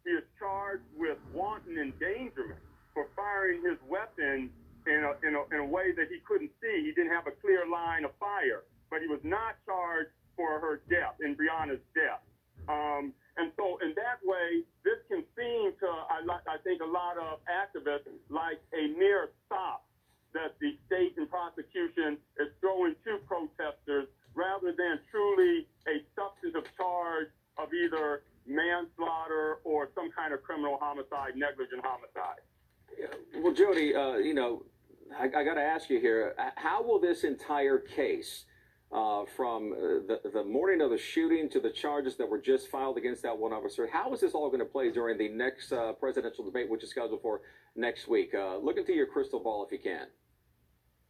He 0.05 0.13
is 0.13 0.25
charged 0.39 0.85
with 0.93 1.17
wanton 1.33 1.79
endangerment 1.81 2.61
for 2.93 3.09
firing 3.17 3.65
his 3.65 3.81
weapon 3.89 4.51
in 4.85 5.01
a, 5.09 5.13
in, 5.25 5.41
a, 5.41 5.43
in 5.57 5.61
a 5.65 5.69
way 5.69 5.97
that 5.97 6.13
he 6.13 6.21
couldn't 6.29 6.53
see. 6.61 6.85
He 6.85 6.93
didn't 6.93 7.17
have 7.17 7.25
a 7.27 7.33
clear 7.41 7.65
line 7.65 8.05
of 8.05 8.13
fire, 8.21 8.69
but 8.93 9.01
he 9.01 9.09
was 9.09 9.21
not 9.25 9.57
charged 9.65 10.13
for 10.37 10.61
her 10.61 10.85
death, 10.93 11.17
in 11.25 11.33
Breonna's 11.33 11.81
death. 11.97 12.21
Um, 12.69 13.13
and 13.37 13.53
so, 13.57 13.79
in 13.81 13.95
that 13.97 14.21
way, 14.25 14.65
this 14.85 15.01
can 15.09 15.25
seem 15.37 15.73
to, 15.81 15.89
I, 15.89 16.21
li- 16.25 16.45
I 16.49 16.57
think, 16.65 16.83
a 16.83 16.87
lot 16.89 17.17
of 17.17 17.41
activists 17.49 18.09
like 18.29 18.61
a 18.77 18.89
mere 18.99 19.31
stop 19.47 19.87
that 20.35 20.57
the 20.61 20.77
state 20.87 21.15
and 21.17 21.29
prosecution 21.29 22.19
is 22.39 22.49
throwing 22.61 22.95
to 23.05 23.19
protesters 23.27 24.09
rather 24.35 24.73
than 24.77 25.01
truly 25.11 25.67
a 25.89 26.05
substantive 26.17 26.69
charge 26.77 27.29
of 27.57 27.69
either 27.73 28.23
manslaughter 28.47 29.59
or 29.65 29.89
some 29.95 30.11
kind 30.13 30.35
of 30.35 30.43
criminal 30.43 30.77
homicide, 30.81 31.33
negligent 31.37 31.81
homicide. 31.85 32.45
Well, 33.43 33.55
Jody, 33.55 33.95
uh, 33.95 34.17
you 34.17 34.35
know, 34.35 34.65
I, 35.17 35.25
I 35.25 35.45
got 35.45 35.55
to 35.55 35.63
ask 35.63 35.89
you 35.89 35.99
here: 36.01 36.35
uh, 36.39 36.50
How 36.63 36.83
will 36.83 37.01
this 37.01 37.25
entire 37.25 37.79
case, 37.79 38.45
uh, 38.93 39.25
from 39.37 39.73
uh, 39.73 39.77
the 40.07 40.21
the 40.31 40.45
morning 40.45 40.83
of 40.83 40.91
the 40.91 40.99
shooting 40.99 41.49
to 41.49 41.61
the 41.61 41.71
charges 41.71 42.17
that 42.17 42.29
were 42.29 42.41
just 42.41 42.69
filed 42.69 42.99
against 42.99 43.23
that 43.23 43.39
one 43.39 43.53
officer, 43.53 43.89
how 43.91 44.13
is 44.13 44.21
this 44.21 44.35
all 44.35 44.49
going 44.49 44.61
to 44.61 44.67
play 44.67 44.91
during 44.91 45.17
the 45.17 45.29
next 45.29 45.73
uh, 45.73 45.93
presidential 45.93 46.45
debate, 46.45 46.69
which 46.69 46.83
is 46.83 46.91
scheduled 46.91 47.23
for 47.23 47.41
next 47.77 48.09
week? 48.09 48.35
Uh, 48.35 48.59
look 48.59 48.77
into 48.77 48.93
your 48.93 49.07
crystal 49.07 49.41
ball 49.41 49.65
if 49.65 49.73
you 49.73 49.79
can. 49.79 50.07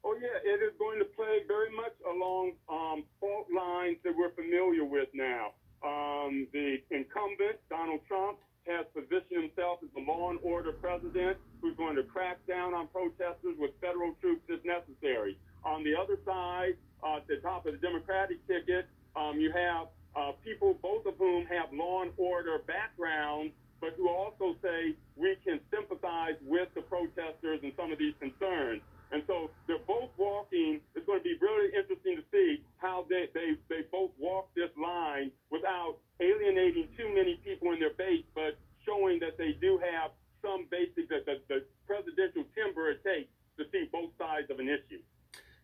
Oh 0.04 0.14
yeah, 0.20 0.38
it 0.44 0.62
is 0.62 0.72
going 0.78 0.98
to 1.00 1.04
play 1.04 1.40
very 1.48 1.74
much 1.74 1.94
along 2.08 2.52
um, 2.70 3.04
fault 3.18 3.46
lines 3.54 3.98
that 4.04 4.14
we're 4.16 4.34
familiar 4.34 4.84
with 4.84 5.08
now. 5.14 5.54
Um, 5.84 6.46
the 6.52 6.76
incumbent 6.90 7.56
Donald 7.68 8.00
Trump 8.06 8.38
has 8.70 8.86
positioned 8.94 9.50
himself 9.50 9.82
as 9.82 9.90
the 9.94 10.00
law 10.00 10.30
and 10.30 10.38
order 10.42 10.72
president 10.72 11.36
who's 11.60 11.76
going 11.76 11.96
to 11.96 12.04
crack 12.04 12.38
down 12.46 12.72
on 12.72 12.86
protesters 12.88 13.58
with 13.58 13.70
federal 13.80 14.14
troops 14.20 14.42
if 14.48 14.62
necessary. 14.64 15.36
On 15.64 15.82
the 15.82 15.94
other 15.94 16.16
side, 16.24 16.78
uh, 17.02 17.18
at 17.18 17.26
the 17.26 17.36
top 17.42 17.66
of 17.66 17.72
the 17.74 17.82
Democratic 17.82 18.38
ticket, 18.46 18.86
um, 19.16 19.40
you 19.40 19.52
have 19.52 19.88
uh, 20.16 20.32
people, 20.44 20.78
both 20.80 21.04
of 21.06 21.14
whom 21.18 21.46
have 21.46 21.72
law 21.72 22.02
and 22.02 22.12
order 22.16 22.58
backgrounds, 22.66 23.52
but 23.80 23.94
who 23.96 24.08
also 24.08 24.56
say 24.62 24.94
we 25.16 25.36
can 25.44 25.60
sympathize 25.70 26.34
with 26.46 26.68
the 26.74 26.82
protesters 26.82 27.60
and 27.62 27.72
some 27.76 27.92
of 27.92 27.98
these 27.98 28.14
concerns. 28.20 28.82
And 29.12 29.22
so 29.26 29.50
they're 29.66 29.82
both 29.86 30.10
walking. 30.16 30.80
It's 30.94 31.06
going 31.06 31.18
to 31.18 31.24
be 31.24 31.36
really 31.40 31.74
interesting 31.74 32.16
to 32.16 32.24
see 32.30 32.62
how 32.78 33.06
they, 33.08 33.26
they, 33.34 33.58
they 33.68 33.82
both 33.90 34.10
walk 34.18 34.54
this 34.54 34.70
line 34.80 35.30
without 35.50 35.98
alienating 36.20 36.88
too 36.96 37.10
many 37.14 37.40
people 37.44 37.72
in 37.72 37.80
their 37.80 37.94
base, 37.94 38.24
but 38.34 38.58
showing 38.86 39.18
that 39.20 39.36
they 39.36 39.52
do 39.60 39.80
have 39.82 40.12
some 40.42 40.66
basic, 40.70 41.08
the, 41.08 41.20
the, 41.26 41.40
the 41.48 41.64
presidential 41.86 42.44
timber 42.54 42.90
it 42.90 43.02
takes 43.02 43.28
to 43.58 43.64
see 43.72 43.88
both 43.92 44.10
sides 44.18 44.50
of 44.50 44.58
an 44.58 44.68
issue. 44.68 45.02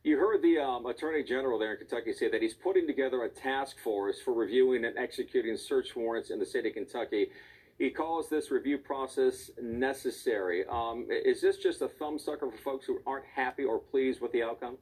You 0.02 0.18
heard 0.18 0.40
the 0.42 0.58
um, 0.58 0.86
Attorney 0.86 1.24
General 1.24 1.58
there 1.58 1.72
in 1.72 1.78
Kentucky 1.78 2.12
say 2.12 2.30
that 2.30 2.40
he's 2.40 2.54
putting 2.54 2.86
together 2.86 3.24
a 3.24 3.28
task 3.28 3.78
force 3.82 4.20
for 4.24 4.34
reviewing 4.34 4.84
and 4.84 4.96
executing 4.96 5.56
search 5.56 5.96
warrants 5.96 6.30
in 6.30 6.38
the 6.38 6.46
state 6.46 6.66
of 6.66 6.74
Kentucky. 6.74 7.28
He 7.78 7.90
calls 7.90 8.30
this 8.30 8.50
review 8.50 8.78
process 8.78 9.50
necessary. 9.60 10.64
Um, 10.70 11.06
is 11.10 11.42
this 11.42 11.58
just 11.58 11.82
a 11.82 11.88
thumbsucker 11.88 12.50
for 12.50 12.58
folks 12.64 12.86
who 12.86 13.00
aren't 13.06 13.26
happy 13.26 13.64
or 13.64 13.78
pleased 13.78 14.20
with 14.20 14.32
the 14.32 14.42
outcome? 14.42 14.78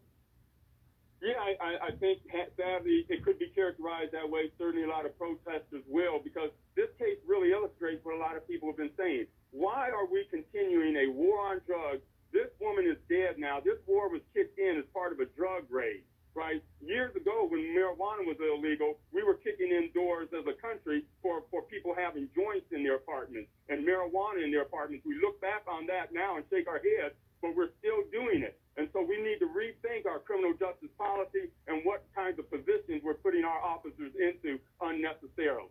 Yeah, 1.20 1.40
I, 1.40 1.56
I, 1.58 1.86
I 1.88 1.90
think 1.96 2.20
sadly 2.56 3.06
it 3.08 3.24
could 3.24 3.38
be 3.38 3.48
characterized 3.54 4.12
that 4.12 4.28
way. 4.28 4.52
Certainly, 4.58 4.84
a 4.84 4.90
lot 4.90 5.06
of 5.06 5.16
protesters 5.18 5.82
will, 5.88 6.20
because 6.22 6.50
this 6.76 6.90
case 6.98 7.16
really 7.26 7.50
illustrates 7.50 8.04
what 8.04 8.14
a 8.14 8.18
lot 8.18 8.36
of 8.36 8.46
people 8.46 8.68
have 8.68 8.76
been 8.76 8.94
saying. 8.96 9.26
Why 9.50 9.90
are 9.90 10.06
we 10.06 10.26
continuing 10.30 10.96
a 10.96 11.10
war 11.10 11.50
on 11.50 11.62
drugs? 11.66 12.02
This 12.32 12.50
woman 12.60 12.86
is 12.86 12.98
dead 13.08 13.38
now. 13.38 13.58
This 13.58 13.78
war 13.86 14.10
was 14.10 14.20
kicked 14.34 14.58
in 14.58 14.76
as 14.76 14.84
part 14.92 15.12
of 15.12 15.20
a 15.20 15.26
drug 15.26 15.64
raid, 15.70 16.02
right? 16.34 16.62
Years 16.82 17.14
ago, 17.16 17.46
when 17.48 17.62
marijuana 17.74 18.26
was 18.26 18.36
illegal, 18.42 18.98
we 19.12 19.22
were 19.22 19.34
kicking 19.34 19.70
in 19.70 19.90
doors 19.94 20.28
as 20.36 20.44
a 20.46 20.54
country 20.60 21.04
for, 21.22 21.42
for 21.50 21.62
people 21.62 21.94
having 21.94 22.28
joints 22.34 22.66
in 22.72 22.82
their 22.82 22.96
apartments 22.96 23.48
and 23.68 23.86
marijuana 23.86 24.42
in 24.44 24.50
their 24.50 24.62
apartments. 24.62 25.06
We 25.06 25.14
look 25.22 25.40
back 25.40 25.62
on 25.70 25.86
that 25.86 26.12
now 26.12 26.36
and 26.36 26.44
shake 26.50 26.68
our 26.68 26.82
heads, 26.82 27.14
but 27.40 27.54
we're 27.56 27.70
still 27.78 28.02
doing 28.12 28.42
it. 28.42 28.58
And 28.76 28.88
so 28.92 29.06
we 29.06 29.22
need 29.22 29.38
to 29.38 29.46
rethink 29.46 30.06
our 30.06 30.18
criminal 30.18 30.52
justice 30.58 30.90
policy 30.98 31.54
and 31.68 31.82
what 31.84 32.02
kinds 32.14 32.38
of 32.38 32.50
positions 32.50 33.02
we're 33.04 33.14
putting 33.14 33.44
our 33.44 33.62
officers 33.62 34.10
into 34.18 34.58
unnecessarily. 34.82 35.70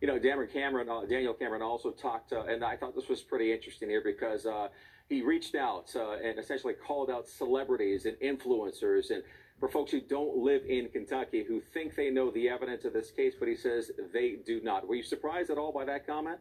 You 0.00 0.08
know, 0.08 0.18
Cameron, 0.46 0.88
uh, 0.88 1.04
Daniel 1.04 1.34
Cameron 1.34 1.62
also 1.62 1.90
talked, 1.90 2.32
uh, 2.32 2.44
and 2.44 2.64
I 2.64 2.76
thought 2.76 2.94
this 2.94 3.08
was 3.08 3.20
pretty 3.20 3.52
interesting 3.52 3.90
here 3.90 4.02
because 4.02 4.46
uh, 4.46 4.68
he 5.08 5.22
reached 5.22 5.54
out 5.56 5.92
uh, 5.96 6.12
and 6.12 6.38
essentially 6.38 6.72
called 6.72 7.10
out 7.10 7.28
celebrities 7.28 8.06
and 8.06 8.16
influencers 8.20 9.10
and 9.10 9.22
for 9.60 9.68
folks 9.68 9.92
who 9.92 10.00
don't 10.00 10.38
live 10.38 10.62
in 10.66 10.88
Kentucky 10.88 11.44
who 11.46 11.60
think 11.74 11.94
they 11.94 12.10
know 12.10 12.30
the 12.30 12.48
evidence 12.48 12.84
of 12.86 12.92
this 12.94 13.10
case, 13.10 13.34
but 13.38 13.46
he 13.46 13.54
says 13.54 13.90
they 14.12 14.36
do 14.46 14.60
not. 14.62 14.88
Were 14.88 14.94
you 14.96 15.02
surprised 15.02 15.50
at 15.50 15.58
all 15.58 15.70
by 15.70 15.84
that 15.84 16.06
comment? 16.06 16.38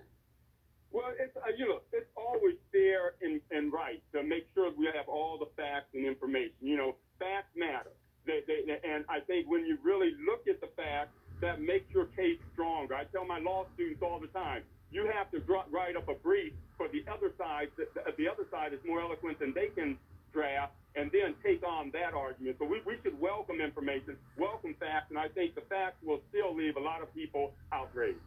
Well, 0.91 1.11
it's 1.19 1.35
uh, 1.37 1.41
you 1.55 1.67
know, 1.67 1.81
it's 1.93 2.09
always 2.15 2.55
fair 2.71 3.13
and, 3.21 3.41
and 3.51 3.71
right 3.71 4.01
to 4.13 4.23
make 4.23 4.47
sure 4.55 4.71
we 4.75 4.85
have 4.95 5.07
all 5.07 5.37
the 5.37 5.45
facts 5.61 5.89
and 5.93 6.05
information. 6.05 6.55
You 6.61 6.77
know, 6.77 6.95
facts 7.19 7.51
matter. 7.55 7.91
They, 8.25 8.39
they, 8.47 8.63
they- 8.65 8.89
and 8.89 9.05
I 9.09 9.19
think 9.19 9.47
when 9.49 9.65
you 9.65 9.77
really 9.83 10.13
look 10.25 10.47
at 10.47 10.61
the 10.61 10.69
facts, 10.75 11.11
that 11.41 11.61
makes 11.61 11.93
your 11.93 12.05
case 12.17 12.39
stronger. 12.53 12.95
I 12.95 13.03
tell 13.05 13.25
my 13.25 13.39
law 13.39 13.65
students 13.75 14.01
all 14.01 14.19
the 14.19 14.27
time, 14.27 14.63
you 14.91 15.07
have 15.13 15.29
to 15.31 15.39
dra- 15.39 15.65
write 15.69 15.95
up 15.95 16.09
a 16.09 16.15
brief 16.15 16.53
for 16.77 16.87
the 16.87 17.03
other 17.11 17.31
side. 17.37 17.67
The, 17.77 17.85
the, 17.93 18.01
the 18.17 18.27
other 18.27 18.45
side 18.49 18.73
is 18.73 18.79
more 18.85 18.99
eloquent 19.01 19.39
than 19.39 19.53
they 19.53 19.67
can 19.67 19.97
draft, 20.33 20.73
and 20.95 21.09
then 21.13 21.33
take 21.43 21.63
on 21.65 21.91
that 21.93 22.13
argument. 22.13 22.57
So 22.59 22.65
we, 22.65 22.81
we 22.85 22.95
should 23.03 23.17
welcome 23.19 23.61
information, 23.89 24.17
welcome 24.37 24.75
facts, 24.79 25.07
and 25.09 25.17
I 25.17 25.27
think 25.29 25.55
the 25.55 25.61
facts 25.61 25.97
will 26.03 26.21
still 26.29 26.55
leave 26.55 26.75
a 26.75 26.79
lot 26.79 27.01
of 27.01 27.13
people 27.13 27.53
outraged. 27.71 28.19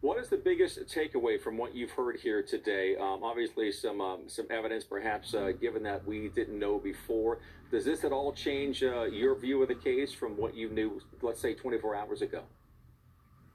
What 0.00 0.18
is 0.18 0.28
the 0.28 0.36
biggest 0.36 0.78
takeaway 0.86 1.40
from 1.40 1.56
what 1.56 1.74
you've 1.74 1.90
heard 1.90 2.16
here 2.20 2.42
today? 2.42 2.96
Um, 2.96 3.24
obviously, 3.24 3.72
some 3.72 4.00
um, 4.00 4.28
some 4.28 4.46
evidence, 4.50 4.84
perhaps, 4.84 5.34
uh, 5.34 5.52
given 5.58 5.82
that 5.84 6.06
we 6.06 6.28
didn't 6.28 6.58
know 6.58 6.78
before. 6.78 7.38
Does 7.70 7.84
this 7.84 8.04
at 8.04 8.12
all 8.12 8.32
change 8.32 8.82
uh, 8.82 9.04
your 9.04 9.34
view 9.34 9.62
of 9.62 9.68
the 9.68 9.74
case 9.74 10.12
from 10.12 10.36
what 10.36 10.54
you 10.54 10.68
knew, 10.68 11.00
let's 11.22 11.40
say, 11.40 11.54
24 11.54 11.96
hours 11.96 12.22
ago? 12.22 12.42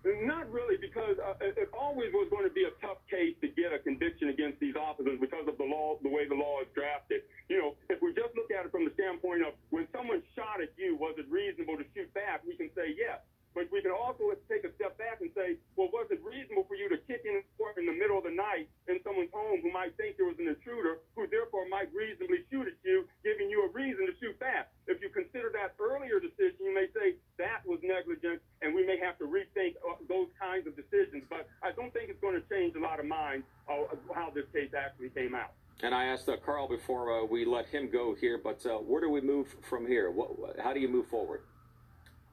Not 0.02 0.50
really, 0.50 0.82
because 0.82 1.14
uh, 1.22 1.38
it, 1.46 1.70
always 1.78 2.10
was 2.10 2.26
going 2.34 2.42
to 2.42 2.54
be 2.54 2.66
a 2.66 2.74
tough 2.82 2.98
case 3.06 3.38
to 3.46 3.48
get 3.54 3.70
a 3.70 3.78
conviction 3.78 4.34
against 4.34 4.58
these 4.58 4.74
officers 4.74 5.22
because 5.22 5.46
of 5.46 5.62
the 5.62 5.64
law, 5.64 6.02
the 6.02 6.10
way 6.10 6.26
the 6.26 6.34
law 6.34 6.58
is 6.62 6.70
drafted. 6.74 7.22
You 7.54 7.62
know, 7.62 7.70
if 7.86 8.02
we 8.02 8.10
just 8.18 8.34
look 8.34 8.50
at 8.50 8.66
it 8.66 8.74
from 8.74 8.86
the 8.86 8.94
standpoint 8.98 9.46
of 9.46 9.54
when 9.70 9.86
someone 9.94 10.26
shot 10.34 10.58
at 10.58 10.74
you, 10.74 10.98
was 10.98 11.14
it 11.22 11.30
reasonable 11.30 11.78
to 11.78 11.86
shoot 11.94 12.10
back? 12.18 12.42
We 12.42 12.58
can 12.58 12.74
say 12.74 12.98
yes. 12.98 13.22
But 13.54 13.68
we 13.72 13.82
can 13.84 13.92
also 13.92 14.32
take 14.48 14.64
a 14.64 14.72
step 14.80 14.96
back 14.98 15.20
and 15.20 15.30
say, 15.36 15.60
well, 15.76 15.92
was 15.92 16.08
it 16.08 16.24
reasonable 16.24 16.64
for 16.68 16.76
you 16.76 16.88
to 16.88 16.98
kick 17.04 17.28
in 17.28 17.44
in 17.82 17.90
the 17.90 17.98
middle 17.98 18.18
of 18.18 18.24
the 18.24 18.36
night 18.36 18.70
in 18.88 19.02
someone's 19.02 19.34
home 19.34 19.58
who 19.66 19.72
might 19.72 19.96
think 19.98 20.18
there 20.18 20.30
was 20.30 20.38
an 20.38 20.48
intruder, 20.48 21.02
who 21.16 21.26
therefore 21.28 21.66
might 21.68 21.90
reasonably 21.94 22.46
shoot 22.52 22.68
at 22.68 22.78
you, 22.84 23.08
giving 23.24 23.50
you 23.50 23.66
a 23.66 23.70
reason 23.74 24.06
to 24.06 24.14
shoot 24.22 24.38
back? 24.40 24.70
If 24.88 25.02
you 25.02 25.10
consider 25.10 25.50
that 25.58 25.74
earlier 25.82 26.20
decision, 26.20 26.62
you 26.62 26.74
may 26.76 26.88
say 26.94 27.18
that 27.40 27.66
was 27.66 27.80
negligent, 27.82 28.42
and 28.62 28.76
we 28.76 28.86
may 28.86 29.00
have 29.00 29.18
to 29.20 29.26
rethink 29.26 29.80
uh, 29.82 29.98
those 30.08 30.28
kinds 30.40 30.68
of 30.68 30.76
decisions. 30.76 31.24
But 31.30 31.50
I 31.64 31.72
don't 31.72 31.94
think 31.94 32.10
it's 32.10 32.22
going 32.22 32.38
to 32.38 32.46
change 32.54 32.76
a 32.76 32.84
lot 32.84 33.00
of 33.00 33.06
minds 33.06 33.46
uh, 33.66 33.90
how 34.14 34.30
this 34.30 34.46
case 34.54 34.72
actually 34.78 35.10
came 35.10 35.34
out. 35.34 35.58
And 35.82 35.96
I 35.96 36.06
asked 36.06 36.30
uh, 36.30 36.38
Carl 36.38 36.68
before 36.68 37.24
uh, 37.24 37.26
we 37.26 37.46
let 37.46 37.66
him 37.66 37.90
go 37.90 38.14
here, 38.14 38.38
but 38.38 38.64
uh, 38.66 38.78
where 38.78 39.02
do 39.02 39.10
we 39.10 39.22
move 39.22 39.56
from 39.68 39.88
here? 39.88 40.12
What, 40.12 40.60
how 40.62 40.74
do 40.74 40.80
you 40.80 40.90
move 40.90 41.08
forward? 41.08 41.42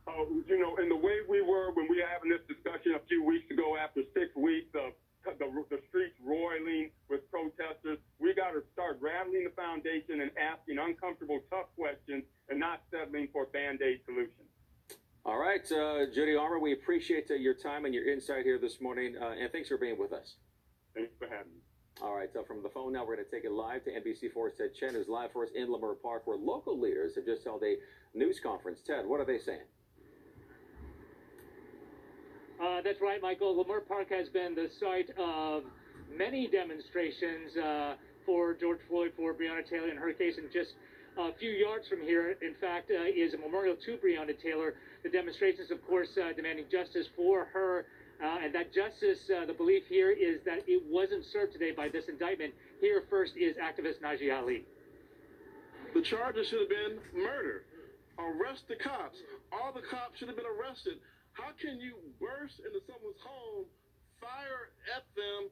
Uh, 0.09 0.25
you 0.49 0.59
know, 0.59 0.77
in 0.77 0.88
the 0.88 0.97
way 0.97 1.21
we 1.29 1.43
were 1.43 1.71
when 1.75 1.87
we 1.88 2.00
were 2.00 2.09
having 2.09 2.31
this 2.31 2.41
discussion 2.49 2.97
a 2.97 3.05
few 3.09 3.23
weeks 3.23 3.50
ago 3.50 3.77
after 3.77 4.00
six 4.17 4.33
weeks 4.37 4.73
of 4.73 4.97
the, 5.37 5.45
the 5.69 5.81
streets 5.88 6.17
roiling 6.25 6.88
with 7.11 7.29
protesters, 7.31 7.99
we 8.19 8.33
got 8.33 8.57
to 8.57 8.65
start 8.73 8.97
rattling 9.03 9.45
the 9.45 9.53
foundation 9.53 10.25
and 10.25 10.31
asking 10.41 10.79
uncomfortable, 10.79 11.41
tough 11.50 11.69
questions 11.77 12.25
and 12.49 12.59
not 12.59 12.81
settling 12.91 13.29
for 13.33 13.45
band-aid 13.53 14.00
solutions. 14.07 14.49
All 15.27 15.37
right, 15.37 15.61
uh, 15.73 16.09
Jody 16.15 16.37
Armour, 16.37 16.59
we 16.59 16.73
appreciate 16.73 17.31
uh, 17.31 17.35
your 17.35 17.53
time 17.53 17.85
and 17.85 17.93
your 17.93 18.09
insight 18.09 18.45
here 18.45 18.59
this 18.59 18.81
morning, 18.81 19.17
uh, 19.21 19.37
and 19.38 19.53
thanks 19.53 19.69
for 19.69 19.77
being 19.77 19.99
with 19.99 20.15
us. 20.15 20.37
Thanks 20.95 21.12
for 21.19 21.29
having 21.29 21.53
me. 21.53 21.61
All 22.00 22.15
right, 22.15 22.33
so 22.33 22.43
from 22.45 22.62
the 22.62 22.71
phone 22.71 22.95
now, 22.95 23.05
we're 23.05 23.17
going 23.17 23.27
to 23.27 23.31
take 23.31 23.45
it 23.45 23.53
live 23.53 23.85
to 23.85 23.91
NBC4's 23.91 24.57
Ted 24.57 24.73
Chen, 24.73 24.95
who's 24.95 25.09
live 25.09 25.33
for 25.33 25.45
us 25.45 25.50
in 25.55 25.69
Leimert 25.69 26.00
Park, 26.00 26.27
where 26.27 26.38
local 26.38 26.81
leaders 26.81 27.17
have 27.17 27.27
just 27.27 27.45
held 27.45 27.62
a 27.65 27.77
news 28.17 28.41
conference. 28.41 28.81
Ted, 28.81 29.05
what 29.05 29.21
are 29.21 29.27
they 29.27 29.38
saying? 29.38 29.67
Uh, 32.78 32.82
that's 32.82 33.00
right, 33.00 33.20
Michael. 33.20 33.56
Leimert 33.56 33.88
Park 33.88 34.08
has 34.11 34.28
been 34.28 34.54
the 34.54 34.70
site 34.78 35.11
of 35.18 35.64
many 36.16 36.47
demonstrations 36.47 37.56
uh, 37.56 37.94
for 38.25 38.54
George 38.54 38.78
Floyd, 38.88 39.12
for 39.16 39.35
Breonna 39.35 39.68
Taylor 39.68 39.88
in 39.88 39.97
her 39.97 40.12
case, 40.12 40.38
and 40.38 40.49
just 40.52 40.75
a 41.18 41.32
few 41.32 41.50
yards 41.50 41.88
from 41.88 42.02
here, 42.02 42.37
in 42.40 42.54
fact, 42.61 42.92
uh, 42.92 43.02
is 43.02 43.35
a 43.35 43.38
memorial 43.38 43.75
to 43.85 43.97
Breonna 43.97 44.40
Taylor. 44.40 44.75
The 45.02 45.08
demonstrations, 45.08 45.73
of 45.73 45.85
course, 45.88 46.11
uh, 46.16 46.32
demanding 46.37 46.66
justice 46.70 47.08
for 47.16 47.47
her, 47.47 47.87
uh, 48.23 48.38
and 48.44 48.54
that 48.54 48.73
justice, 48.73 49.26
the 49.26 49.54
belief 49.54 49.82
here 49.88 50.12
is 50.12 50.38
that 50.44 50.61
it 50.68 50.80
wasn't 50.88 51.25
served 51.25 51.54
today 51.54 51.73
by 51.73 51.88
this 51.88 52.04
indictment. 52.06 52.54
Here 52.80 53.02
first 53.11 53.37
is 53.37 53.56
activist 53.56 54.02
Najee 54.02 54.32
Ali. 54.32 54.64
The 55.94 56.02
charges 56.02 56.47
should 56.47 56.61
have 56.61 56.68
been 56.68 56.99
murder. 57.25 57.64
Arrest 58.18 58.68
the 58.68 58.76
cops. 58.76 59.18
All 59.50 59.73
the 59.73 59.82
cops 59.82 60.18
should 60.18 60.28
have 60.28 60.37
been 60.37 60.47
arrested. 60.47 60.99
How 61.38 61.54
can 61.54 61.78
you 61.78 61.95
burst 62.18 62.59
into 62.59 62.83
someone's 62.83 63.23
home, 63.23 63.71
fire 64.18 64.75
at 64.90 65.07
them, 65.14 65.47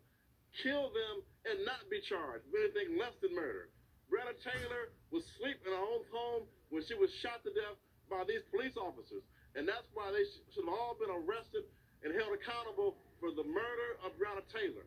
kill 0.58 0.90
them, 0.90 1.22
and 1.46 1.62
not 1.62 1.86
be 1.86 2.02
charged 2.02 2.42
with 2.50 2.74
anything 2.74 2.98
less 2.98 3.14
than 3.22 3.30
murder? 3.30 3.70
Breonna 4.10 4.34
Taylor 4.42 4.90
was 5.14 5.22
asleep 5.38 5.62
in 5.62 5.70
her 5.70 5.78
own 5.78 6.02
home 6.10 6.42
when 6.74 6.82
she 6.82 6.98
was 6.98 7.14
shot 7.22 7.38
to 7.46 7.54
death 7.54 7.78
by 8.10 8.26
these 8.26 8.42
police 8.50 8.74
officers. 8.74 9.22
And 9.54 9.66
that's 9.66 9.86
why 9.94 10.10
they 10.10 10.26
should 10.52 10.66
have 10.66 10.74
all 10.74 10.98
been 10.98 11.10
arrested 11.10 11.62
and 12.02 12.10
held 12.18 12.34
accountable 12.34 12.98
for 13.22 13.30
the 13.30 13.46
murder 13.46 13.90
of 14.02 14.10
Breonna 14.18 14.42
Taylor. 14.50 14.84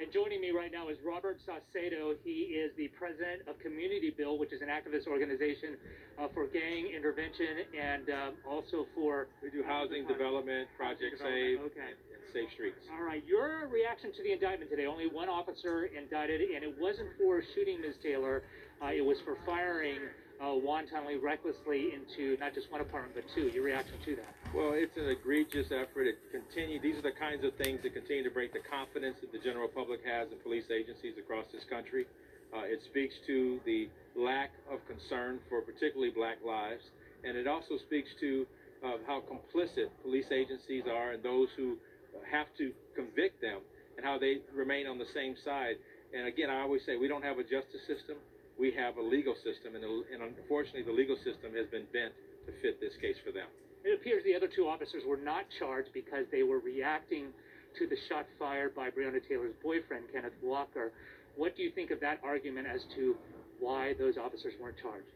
And 0.00 0.10
joining 0.12 0.40
me 0.40 0.50
right 0.50 0.72
now 0.72 0.88
is 0.88 0.98
Robert 1.06 1.38
Saucedo. 1.46 2.14
He 2.24 2.58
is 2.58 2.72
the 2.76 2.88
president 2.98 3.46
of 3.46 3.58
Community 3.62 4.10
Build, 4.10 4.40
which 4.40 4.52
is 4.52 4.60
an 4.60 4.66
activist 4.68 5.06
organization 5.06 5.78
uh, 6.18 6.26
for 6.34 6.46
gang 6.50 6.90
intervention 6.90 7.62
and 7.78 8.10
uh, 8.10 8.30
also 8.48 8.86
for. 8.94 9.28
We 9.42 9.50
do 9.50 9.62
housing 9.62 10.06
development, 10.06 10.66
Project 10.76 11.22
Save, 11.22 11.60
Okay. 11.70 11.94
and 11.94 12.22
Safe 12.34 12.50
Streets. 12.58 12.82
All 12.90 13.06
right. 13.06 13.22
Your 13.24 13.70
reaction 13.70 14.10
to 14.18 14.22
the 14.22 14.32
indictment 14.34 14.70
today? 14.70 14.86
Only 14.86 15.06
one 15.06 15.28
officer 15.28 15.86
indicted, 15.86 16.42
and 16.42 16.64
it 16.66 16.74
wasn't 16.74 17.10
for 17.16 17.42
shooting 17.54 17.80
Ms. 17.80 17.94
Taylor. 18.02 18.42
Uh, 18.82 18.90
it 18.90 19.04
was 19.04 19.16
for 19.24 19.38
firing 19.46 20.02
uh, 20.44 20.54
wantonly, 20.54 21.16
recklessly 21.16 21.94
into 21.94 22.36
not 22.38 22.54
just 22.54 22.70
one 22.70 22.80
apartment 22.80 23.14
but 23.14 23.24
two. 23.34 23.48
Your 23.48 23.64
reaction 23.64 23.94
to 24.04 24.16
that? 24.16 24.34
Well, 24.54 24.72
it's 24.74 24.96
an 24.96 25.08
egregious 25.08 25.72
effort. 25.72 26.06
It 26.06 26.18
continue. 26.30 26.80
These 26.80 26.96
are 26.96 27.02
the 27.08 27.16
kinds 27.16 27.44
of 27.44 27.54
things 27.56 27.80
that 27.82 27.94
continue 27.94 28.24
to 28.24 28.30
break 28.30 28.52
the 28.52 28.60
confidence 28.60 29.16
that 29.20 29.32
the 29.32 29.38
general 29.38 29.68
public 29.68 30.00
has 30.04 30.28
in 30.30 30.38
police 30.38 30.68
agencies 30.70 31.14
across 31.18 31.46
this 31.52 31.64
country. 31.64 32.06
Uh, 32.52 32.68
it 32.68 32.80
speaks 32.84 33.14
to 33.26 33.58
the 33.64 33.88
lack 34.14 34.50
of 34.70 34.78
concern 34.86 35.40
for 35.48 35.60
particularly 35.62 36.12
black 36.12 36.38
lives, 36.44 36.84
and 37.24 37.36
it 37.36 37.46
also 37.48 37.78
speaks 37.78 38.10
to 38.20 38.46
uh, 38.84 39.00
how 39.06 39.22
complicit 39.26 39.88
police 40.02 40.30
agencies 40.30 40.84
are 40.86 41.12
and 41.12 41.22
those 41.22 41.48
who 41.56 41.76
have 42.30 42.46
to 42.58 42.70
convict 42.94 43.40
them 43.40 43.58
and 43.96 44.04
how 44.06 44.18
they 44.18 44.38
remain 44.54 44.86
on 44.86 44.98
the 44.98 45.08
same 45.14 45.34
side. 45.44 45.76
And 46.14 46.28
again, 46.28 46.50
I 46.50 46.60
always 46.60 46.82
say 46.86 46.96
we 46.96 47.08
don't 47.08 47.24
have 47.24 47.38
a 47.38 47.42
justice 47.42 47.82
system. 47.88 48.16
We 48.58 48.72
have 48.78 48.96
a 48.96 49.02
legal 49.02 49.34
system, 49.34 49.74
and, 49.74 49.84
and 49.84 50.22
unfortunately, 50.22 50.82
the 50.82 50.92
legal 50.92 51.16
system 51.16 51.54
has 51.58 51.66
been 51.68 51.86
bent 51.92 52.14
to 52.46 52.52
fit 52.62 52.80
this 52.80 52.94
case 53.00 53.16
for 53.24 53.32
them. 53.32 53.48
It 53.84 54.00
appears 54.00 54.22
the 54.24 54.34
other 54.34 54.48
two 54.48 54.68
officers 54.68 55.02
were 55.06 55.18
not 55.18 55.44
charged 55.58 55.90
because 55.92 56.24
they 56.30 56.42
were 56.42 56.60
reacting 56.60 57.34
to 57.78 57.86
the 57.86 57.96
shot 58.08 58.26
fired 58.38 58.74
by 58.74 58.90
Breonna 58.90 59.20
Taylor's 59.28 59.54
boyfriend, 59.62 60.06
Kenneth 60.12 60.38
Walker. 60.42 60.92
What 61.36 61.56
do 61.56 61.62
you 61.62 61.70
think 61.70 61.90
of 61.90 62.00
that 62.00 62.20
argument 62.22 62.66
as 62.66 62.80
to 62.94 63.16
why 63.58 63.94
those 63.98 64.16
officers 64.16 64.54
weren't 64.62 64.76
charged? 64.80 65.10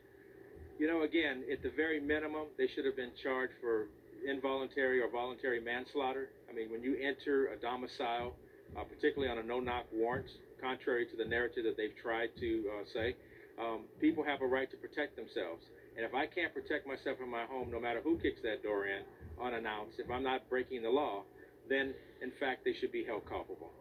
You 0.78 0.86
know, 0.86 1.02
again, 1.02 1.44
at 1.50 1.62
the 1.62 1.70
very 1.70 2.00
minimum, 2.00 2.46
they 2.58 2.68
should 2.74 2.84
have 2.84 2.96
been 2.96 3.12
charged 3.22 3.54
for 3.60 3.86
involuntary 4.26 5.00
or 5.00 5.10
voluntary 5.10 5.60
manslaughter. 5.60 6.28
I 6.50 6.54
mean, 6.54 6.70
when 6.70 6.82
you 6.82 6.96
enter 7.00 7.48
a 7.48 7.56
domicile, 7.56 8.34
uh, 8.76 8.84
particularly 8.84 9.30
on 9.30 9.38
a 9.38 9.46
no-knock 9.46 9.86
warrant, 9.92 10.26
contrary 10.60 11.06
to 11.06 11.16
the 11.16 11.24
narrative 11.24 11.64
that 11.64 11.76
they've 11.76 11.96
tried 12.02 12.30
to 12.40 12.64
uh, 12.68 12.84
say, 12.92 13.14
um, 13.60 13.84
people 14.00 14.24
have 14.24 14.40
a 14.42 14.46
right 14.46 14.70
to 14.70 14.76
protect 14.76 15.16
themselves. 15.16 15.64
And 15.96 16.04
if 16.04 16.14
I 16.14 16.26
can't 16.26 16.54
protect 16.54 16.86
myself 16.86 17.18
in 17.20 17.28
my 17.28 17.44
home, 17.44 17.70
no 17.70 17.80
matter 17.80 18.00
who 18.00 18.18
kicks 18.18 18.40
that 18.42 18.62
door 18.62 18.86
in 18.86 19.02
unannounced, 19.42 19.98
if 19.98 20.10
I'm 20.10 20.22
not 20.22 20.48
breaking 20.48 20.82
the 20.82 20.90
law, 20.90 21.24
then 21.68 21.94
in 22.22 22.32
fact 22.38 22.64
they 22.64 22.72
should 22.72 22.92
be 22.92 23.04
held 23.04 23.28
culpable. 23.28 23.72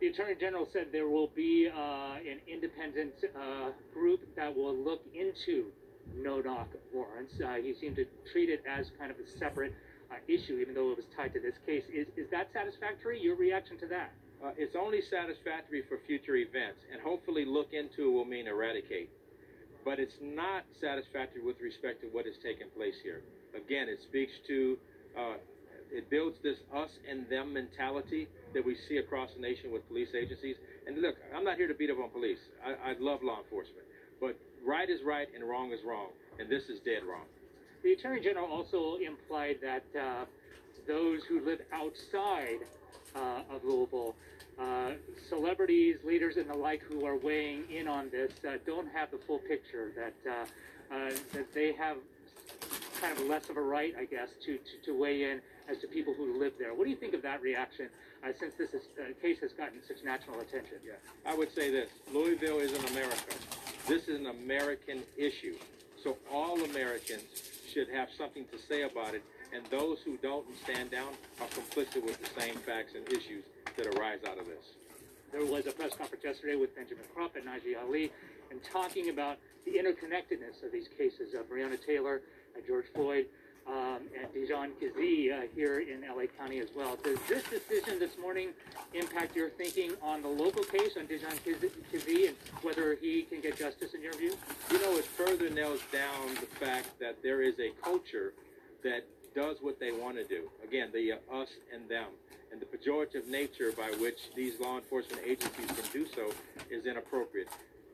The 0.00 0.08
Attorney 0.08 0.34
General 0.34 0.66
said 0.72 0.88
there 0.90 1.08
will 1.08 1.28
be 1.28 1.68
uh, 1.68 2.14
an 2.16 2.40
independent 2.48 3.14
uh, 3.36 3.70
group 3.94 4.20
that 4.34 4.54
will 4.54 4.74
look 4.74 5.02
into 5.14 5.70
no-knock 6.16 6.68
warrants. 6.92 7.34
Uh, 7.40 7.54
he 7.62 7.74
seemed 7.74 7.96
to 7.96 8.06
treat 8.32 8.48
it 8.48 8.64
as 8.66 8.90
kind 8.98 9.10
of 9.10 9.18
a 9.18 9.38
separate 9.38 9.72
uh, 10.10 10.16
issue, 10.26 10.58
even 10.58 10.74
though 10.74 10.90
it 10.90 10.96
was 10.96 11.06
tied 11.16 11.32
to 11.34 11.40
this 11.40 11.54
case. 11.64 11.84
Is, 11.92 12.08
is 12.16 12.28
that 12.30 12.48
satisfactory? 12.52 13.20
Your 13.20 13.36
reaction 13.36 13.78
to 13.78 13.86
that? 13.88 14.12
Uh, 14.42 14.50
it's 14.56 14.74
only 14.74 15.00
satisfactory 15.08 15.82
for 15.88 15.98
future 16.06 16.34
events, 16.34 16.80
and 16.90 17.00
hopefully 17.00 17.44
look 17.44 17.72
into 17.72 18.10
will 18.10 18.24
mean 18.24 18.48
eradicate. 18.48 19.08
But 19.84 20.00
it's 20.00 20.16
not 20.20 20.64
satisfactory 20.80 21.42
with 21.42 21.60
respect 21.60 22.02
to 22.02 22.08
what 22.08 22.26
has 22.26 22.34
taken 22.42 22.66
place 22.74 22.96
here. 23.02 23.22
Again, 23.54 23.88
it 23.88 24.00
speaks 24.02 24.32
to, 24.48 24.78
uh, 25.16 25.34
it 25.92 26.10
builds 26.10 26.38
this 26.42 26.58
us 26.74 26.90
and 27.08 27.28
them 27.28 27.52
mentality 27.52 28.26
that 28.54 28.64
we 28.64 28.76
see 28.88 28.96
across 28.96 29.30
the 29.34 29.40
nation 29.40 29.70
with 29.70 29.86
police 29.86 30.08
agencies. 30.14 30.56
And 30.86 31.00
look, 31.00 31.14
I'm 31.34 31.44
not 31.44 31.56
here 31.56 31.68
to 31.68 31.74
beat 31.74 31.90
up 31.90 31.98
on 32.02 32.10
police. 32.10 32.38
I, 32.64 32.90
I 32.90 32.94
love 32.98 33.22
law 33.22 33.38
enforcement. 33.38 33.86
But 34.20 34.38
right 34.64 34.88
is 34.88 35.02
right 35.04 35.28
and 35.34 35.48
wrong 35.48 35.72
is 35.72 35.80
wrong. 35.86 36.08
And 36.38 36.48
this 36.50 36.64
is 36.64 36.80
dead 36.80 37.02
wrong. 37.08 37.26
The 37.84 37.92
Attorney 37.92 38.20
General 38.20 38.46
also 38.46 38.96
implied 38.96 39.58
that 39.62 39.84
uh, 39.98 40.24
those 40.86 41.22
who 41.24 41.44
live 41.44 41.60
outside 41.72 42.58
uh, 43.14 43.54
of 43.54 43.64
Louisville, 43.64 44.14
uh, 44.58 44.92
celebrities, 45.28 45.96
leaders, 46.04 46.36
and 46.36 46.48
the 46.48 46.54
like 46.54 46.82
who 46.82 47.04
are 47.06 47.16
weighing 47.16 47.64
in 47.70 47.88
on 47.88 48.10
this 48.10 48.32
uh, 48.46 48.58
don't 48.66 48.88
have 48.92 49.10
the 49.10 49.18
full 49.18 49.38
picture. 49.38 49.92
That 49.96 50.30
uh, 50.30 50.94
uh, 50.94 51.10
that 51.32 51.52
they 51.54 51.72
have 51.72 51.96
kind 53.00 53.18
of 53.18 53.26
less 53.26 53.48
of 53.48 53.56
a 53.56 53.60
right, 53.60 53.94
I 53.98 54.04
guess, 54.04 54.28
to, 54.44 54.58
to, 54.58 54.86
to 54.86 54.98
weigh 54.98 55.30
in 55.30 55.40
as 55.68 55.78
to 55.78 55.88
people 55.88 56.14
who 56.14 56.38
live 56.38 56.52
there. 56.58 56.74
What 56.74 56.84
do 56.84 56.90
you 56.90 56.96
think 56.96 57.14
of 57.14 57.22
that 57.22 57.42
reaction 57.42 57.88
uh, 58.22 58.28
since 58.38 58.54
this 58.56 58.74
is, 58.74 58.82
case 59.20 59.40
has 59.40 59.52
gotten 59.52 59.80
such 59.86 60.04
national 60.04 60.38
attention? 60.40 60.76
Yeah. 60.84 60.92
I 61.26 61.34
would 61.34 61.52
say 61.52 61.70
this 61.70 61.90
Louisville 62.12 62.58
is 62.58 62.72
in 62.72 62.84
America. 62.92 63.34
This 63.88 64.06
is 64.06 64.20
an 64.20 64.26
American 64.26 65.02
issue. 65.16 65.56
So 66.02 66.16
all 66.30 66.62
Americans 66.62 67.22
should 67.72 67.88
have 67.88 68.08
something 68.16 68.44
to 68.52 68.58
say 68.58 68.82
about 68.82 69.14
it, 69.14 69.24
and 69.52 69.64
those 69.66 69.98
who 70.04 70.16
don't 70.18 70.46
and 70.46 70.56
stand 70.56 70.90
down 70.90 71.12
are 71.40 71.46
complicit 71.48 72.04
with 72.04 72.18
the 72.20 72.40
same 72.40 72.54
facts 72.56 72.94
and 72.94 73.06
issues 73.08 73.44
that 73.76 73.86
arise 73.94 74.20
out 74.28 74.38
of 74.38 74.46
this. 74.46 74.64
There 75.30 75.44
was 75.44 75.66
a 75.66 75.72
press 75.72 75.94
conference 75.94 76.24
yesterday 76.24 76.56
with 76.56 76.74
Benjamin 76.74 77.04
Crump 77.14 77.36
and 77.36 77.46
Najee 77.46 77.80
Ali, 77.80 78.10
and 78.50 78.62
talking 78.62 79.08
about 79.08 79.38
the 79.64 79.72
interconnectedness 79.72 80.64
of 80.64 80.72
these 80.72 80.88
cases 80.98 81.34
of 81.34 81.48
Breonna 81.48 81.78
Taylor, 81.84 82.20
and 82.54 82.66
George 82.66 82.84
Floyd, 82.94 83.26
um, 83.66 84.00
and 84.18 84.32
Dijon 84.34 84.72
Kizzee 84.80 85.32
uh, 85.32 85.46
here 85.54 85.80
in 85.80 86.02
LA 86.02 86.24
County 86.38 86.58
as 86.58 86.68
well. 86.76 86.98
Does 87.02 87.18
this 87.28 87.44
decision 87.44 87.98
this 87.98 88.18
morning 88.18 88.48
impact 88.92 89.36
your 89.36 89.50
thinking 89.50 89.92
on 90.02 90.20
the 90.20 90.28
local 90.28 90.64
case 90.64 90.96
on 90.98 91.06
Dijon 91.06 91.32
Kizzee 91.46 92.28
and 92.28 92.36
whether 92.62 92.96
he 93.00 93.22
can 93.22 93.40
get 93.40 93.56
justice 93.56 93.94
in 93.94 94.02
your 94.02 94.14
view? 94.14 94.34
You 94.70 94.80
know, 94.80 94.96
it 94.96 95.04
further 95.04 95.48
nails 95.48 95.80
down 95.92 96.34
the 96.34 96.46
fact 96.46 96.98
that 97.00 97.22
there 97.22 97.40
is 97.40 97.54
a 97.60 97.70
culture 97.82 98.32
that 98.82 99.06
does 99.34 99.56
what 99.60 99.78
they 99.80 99.92
want 99.92 100.16
to 100.16 100.24
do. 100.24 100.48
Again, 100.64 100.90
the 100.92 101.12
uh, 101.12 101.40
us 101.40 101.48
and 101.72 101.88
them. 101.88 102.08
And 102.52 102.60
the 102.60 102.66
pejorative 102.66 103.26
nature 103.26 103.72
by 103.72 103.90
which 103.98 104.18
these 104.36 104.60
law 104.60 104.76
enforcement 104.76 105.22
agencies 105.24 105.66
can 105.66 105.90
do 105.92 106.06
so 106.14 106.30
is 106.70 106.84
inappropriate 106.84 107.48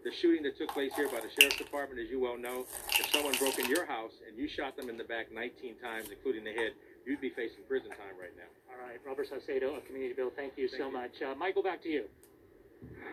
the 0.05 0.13
shooting 0.13 0.43
that 0.43 0.57
took 0.57 0.73
place 0.73 0.93
here 0.95 1.09
by 1.09 1.21
the 1.21 1.29
sheriff's 1.29 1.59
department, 1.59 2.01
as 2.01 2.11
you 2.11 2.21
well 2.21 2.39
know, 2.39 2.65
if 2.99 3.11
someone 3.13 3.35
broke 3.37 3.59
in 3.59 3.69
your 3.69 3.85
house 3.85 4.13
and 4.27 4.39
you 4.39 4.49
shot 4.49 4.77
them 4.77 4.89
in 4.89 4.97
the 4.97 5.05
back 5.05 5.33
19 5.33 5.77
times, 5.83 6.09
including 6.11 6.45
the 6.45 6.53
head, 6.53 6.73
you'd 7.05 7.21
be 7.21 7.31
facing 7.31 7.65
prison 7.69 7.91
time 7.91 8.17
right 8.21 8.33
now. 8.37 8.49
All 8.71 8.81
right, 8.81 8.99
Robert 9.05 9.29
Saucedo 9.29 9.77
of 9.77 9.85
Community 9.85 10.15
Build, 10.15 10.33
thank 10.37 10.57
you 10.57 10.69
thank 10.69 10.81
so 10.81 10.87
you. 10.89 10.93
much. 10.93 11.23
Uh, 11.23 11.35
Michael, 11.35 11.63
back 11.63 11.83
to 11.83 11.89
you. 11.89 12.05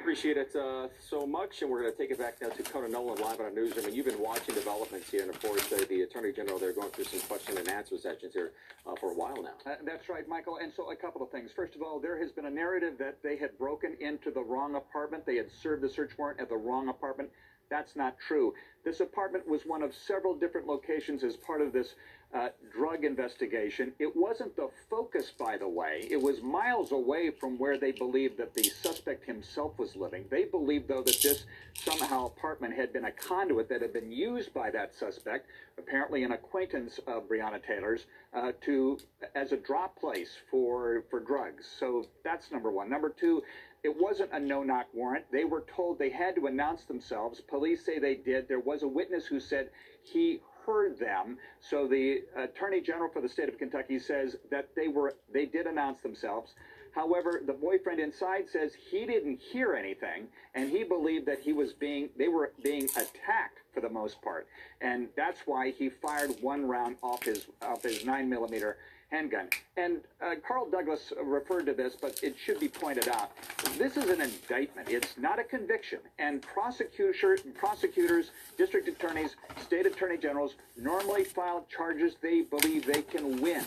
Appreciate 0.02 0.38
it 0.38 0.56
uh, 0.56 0.88
so 1.10 1.26
much, 1.26 1.64
and 1.64 1.72
we're 1.72 1.82
going 1.82 1.92
to 1.92 1.98
take 1.98 2.12
it 2.12 2.20
back 2.20 2.40
now 2.40 2.50
to 2.50 2.62
Conan 2.62 2.92
Nolan 2.92 3.20
live 3.20 3.40
on 3.40 3.48
our 3.48 3.52
newsroom. 3.52 3.86
And 3.86 3.96
you've 3.96 4.06
been 4.06 4.20
watching 4.20 4.54
developments 4.54 5.10
here, 5.10 5.22
and 5.22 5.32
of 5.32 5.42
course, 5.42 5.72
uh, 5.72 5.84
the 5.90 6.02
Attorney 6.02 6.32
General 6.32 6.60
they're 6.60 6.74
going 6.74 6.92
through 6.92 7.06
some 7.06 7.22
question 7.22 7.58
and 7.58 7.68
answer 7.68 7.98
sessions 7.98 8.34
here 8.34 8.52
uh, 8.86 8.94
for 9.00 9.12
a 9.12 9.16
while 9.16 9.42
now. 9.42 9.56
Uh, 9.66 9.78
that's 9.84 10.08
right, 10.08 10.28
Michael. 10.28 10.60
And 10.62 10.72
so, 10.76 10.92
a 10.92 10.96
couple 10.96 11.24
of 11.24 11.32
things. 11.32 11.50
First 11.56 11.76
of 11.76 11.82
all, 11.82 12.00
there 12.00 12.22
has 12.22 12.32
been 12.32 12.46
a 12.46 12.52
narrative 12.52 13.00
that 13.00 13.18
they 13.24 13.36
had 13.36 13.58
broken 13.58 13.98
into 14.00 14.30
the 14.30 14.44
wrong 14.44 14.76
apartment. 14.76 15.26
They 15.26 15.38
had 15.38 15.52
served 15.52 15.82
the 15.82 15.90
search 15.90 16.12
warrant 16.20 16.40
at 16.40 16.50
the 16.50 16.58
wrong 16.58 16.90
apartment. 16.90 17.30
That's 17.70 17.96
not 17.96 18.16
true. 18.20 18.54
This 18.84 19.00
apartment 19.00 19.48
was 19.48 19.62
one 19.66 19.82
of 19.82 19.94
several 19.96 20.36
different 20.36 20.68
locations 20.68 21.24
as 21.24 21.36
part 21.36 21.62
of 21.62 21.74
this 21.74 21.96
uh, 22.34 22.50
drug 22.72 23.06
investigation. 23.06 23.94
It 23.98 24.16
wasn't 24.16 24.56
the 24.56 24.70
focus, 24.90 25.32
by 25.32 25.58
the 25.58 25.68
way. 25.68 26.06
It 26.10 26.22
was 26.22 26.42
miles 26.42 26.92
away 26.92 27.32
from 27.32 27.58
where 27.58 27.78
they 27.78 27.92
believed 27.92 28.38
that 28.38 28.54
the 28.54 28.64
suspect 28.64 29.26
himself 29.26 29.80
was 29.80 29.96
living. 29.96 30.26
They 30.30 30.44
believed, 30.44 30.88
though, 30.88 31.02
that 31.02 31.20
this 31.22 31.46
somehow 31.74 32.26
apartment 32.26 32.76
had 32.76 32.92
been 32.92 33.06
a 33.06 33.12
conduit 33.12 33.70
that 33.70 33.82
had 33.82 33.94
been 33.94 34.12
used 34.12 34.54
by 34.54 34.70
that 34.72 34.94
suspect, 34.94 35.48
apparently 35.78 36.24
an 36.24 36.34
acquaintance 36.34 37.00
of 37.08 37.30
Breonna 37.30 37.66
Taylor's, 37.66 38.06
uh, 38.34 38.52
to 38.66 39.00
as 39.34 39.52
a 39.52 39.58
drop 39.58 39.98
place 39.98 40.38
for 40.52 41.06
for 41.10 41.20
drugs. 41.20 41.66
So 41.80 42.06
that's 42.24 42.52
number 42.52 42.70
one. 42.70 42.90
Number 42.90 43.10
two, 43.10 43.44
it 43.86 43.96
wasn't 44.02 44.32
a 44.34 44.40
no 44.40 44.64
knock 44.64 44.88
warrant. 44.94 45.26
They 45.32 45.44
were 45.44 45.64
told 45.74 46.00
they 46.00 46.10
had 46.10 46.36
to 46.36 46.48
announce 46.48 46.86
themselves. 46.86 47.40
Police 47.40 47.86
say 47.86 48.00
they 48.00 48.16
did. 48.16 48.48
There 48.48 48.60
was 48.60 48.82
a 48.82 48.88
witness 48.88 49.28
who 49.28 49.40
said 49.40 49.70
he 50.02 50.42
heard 50.66 50.98
them. 50.98 51.38
So 51.60 51.88
the 51.88 52.24
Attorney 52.36 52.82
General 52.82 53.12
for 53.14 53.22
the 53.22 53.30
state 53.30 53.48
of 53.48 53.60
Kentucky 53.60 54.00
says 54.00 54.38
that 54.50 54.70
they 54.76 54.88
were 54.88 55.14
they 55.32 55.46
did 55.46 55.68
announce 55.68 56.02
themselves. 56.02 56.56
However, 56.96 57.42
the 57.46 57.54
boyfriend 57.54 58.00
inside 58.00 58.50
says 58.50 58.72
he 58.74 59.06
didn't 59.06 59.40
hear 59.40 59.76
anything 59.76 60.30
and 60.56 60.72
he 60.72 60.84
believed 60.84 61.28
that 61.28 61.40
he 61.40 61.54
was 61.54 61.74
being 61.74 62.10
they 62.18 62.28
were 62.28 62.54
being 62.64 62.86
attacked 62.86 63.60
the 63.86 63.94
most 63.94 64.22
part. 64.22 64.48
And 64.82 65.08
that's 65.16 65.42
why 65.46 65.72
he 65.72 65.90
fired 65.90 66.32
one 66.42 66.68
round 66.68 66.98
off 67.04 67.24
his 67.24 67.46
off 67.62 67.84
his 67.84 68.04
9 68.04 68.28
millimeter 68.28 68.78
handgun. 69.12 69.48
And 69.78 70.00
uh, 70.22 70.36
Carl 70.46 70.68
Douglas 70.70 71.14
referred 71.24 71.68
to 71.68 71.74
this, 71.74 71.96
but 71.96 72.20
it 72.24 72.36
should 72.44 72.60
be 72.60 72.68
pointed 72.68 73.08
out. 73.08 73.32
This 73.78 73.96
is 73.96 74.10
an 74.10 74.22
indictment. 74.22 74.90
It's 74.90 75.16
not 75.18 75.38
a 75.38 75.44
conviction. 75.44 76.00
And 76.18 76.42
prosecutors, 76.42 77.42
prosecutors, 77.54 78.32
district 78.58 78.88
attorneys, 78.88 79.36
state 79.62 79.86
attorney 79.86 80.18
generals 80.18 80.56
normally 80.76 81.24
file 81.24 81.68
charges 81.70 82.16
they 82.22 82.42
believe 82.42 82.88
they 82.88 83.04
can 83.04 83.40
win. 83.40 83.64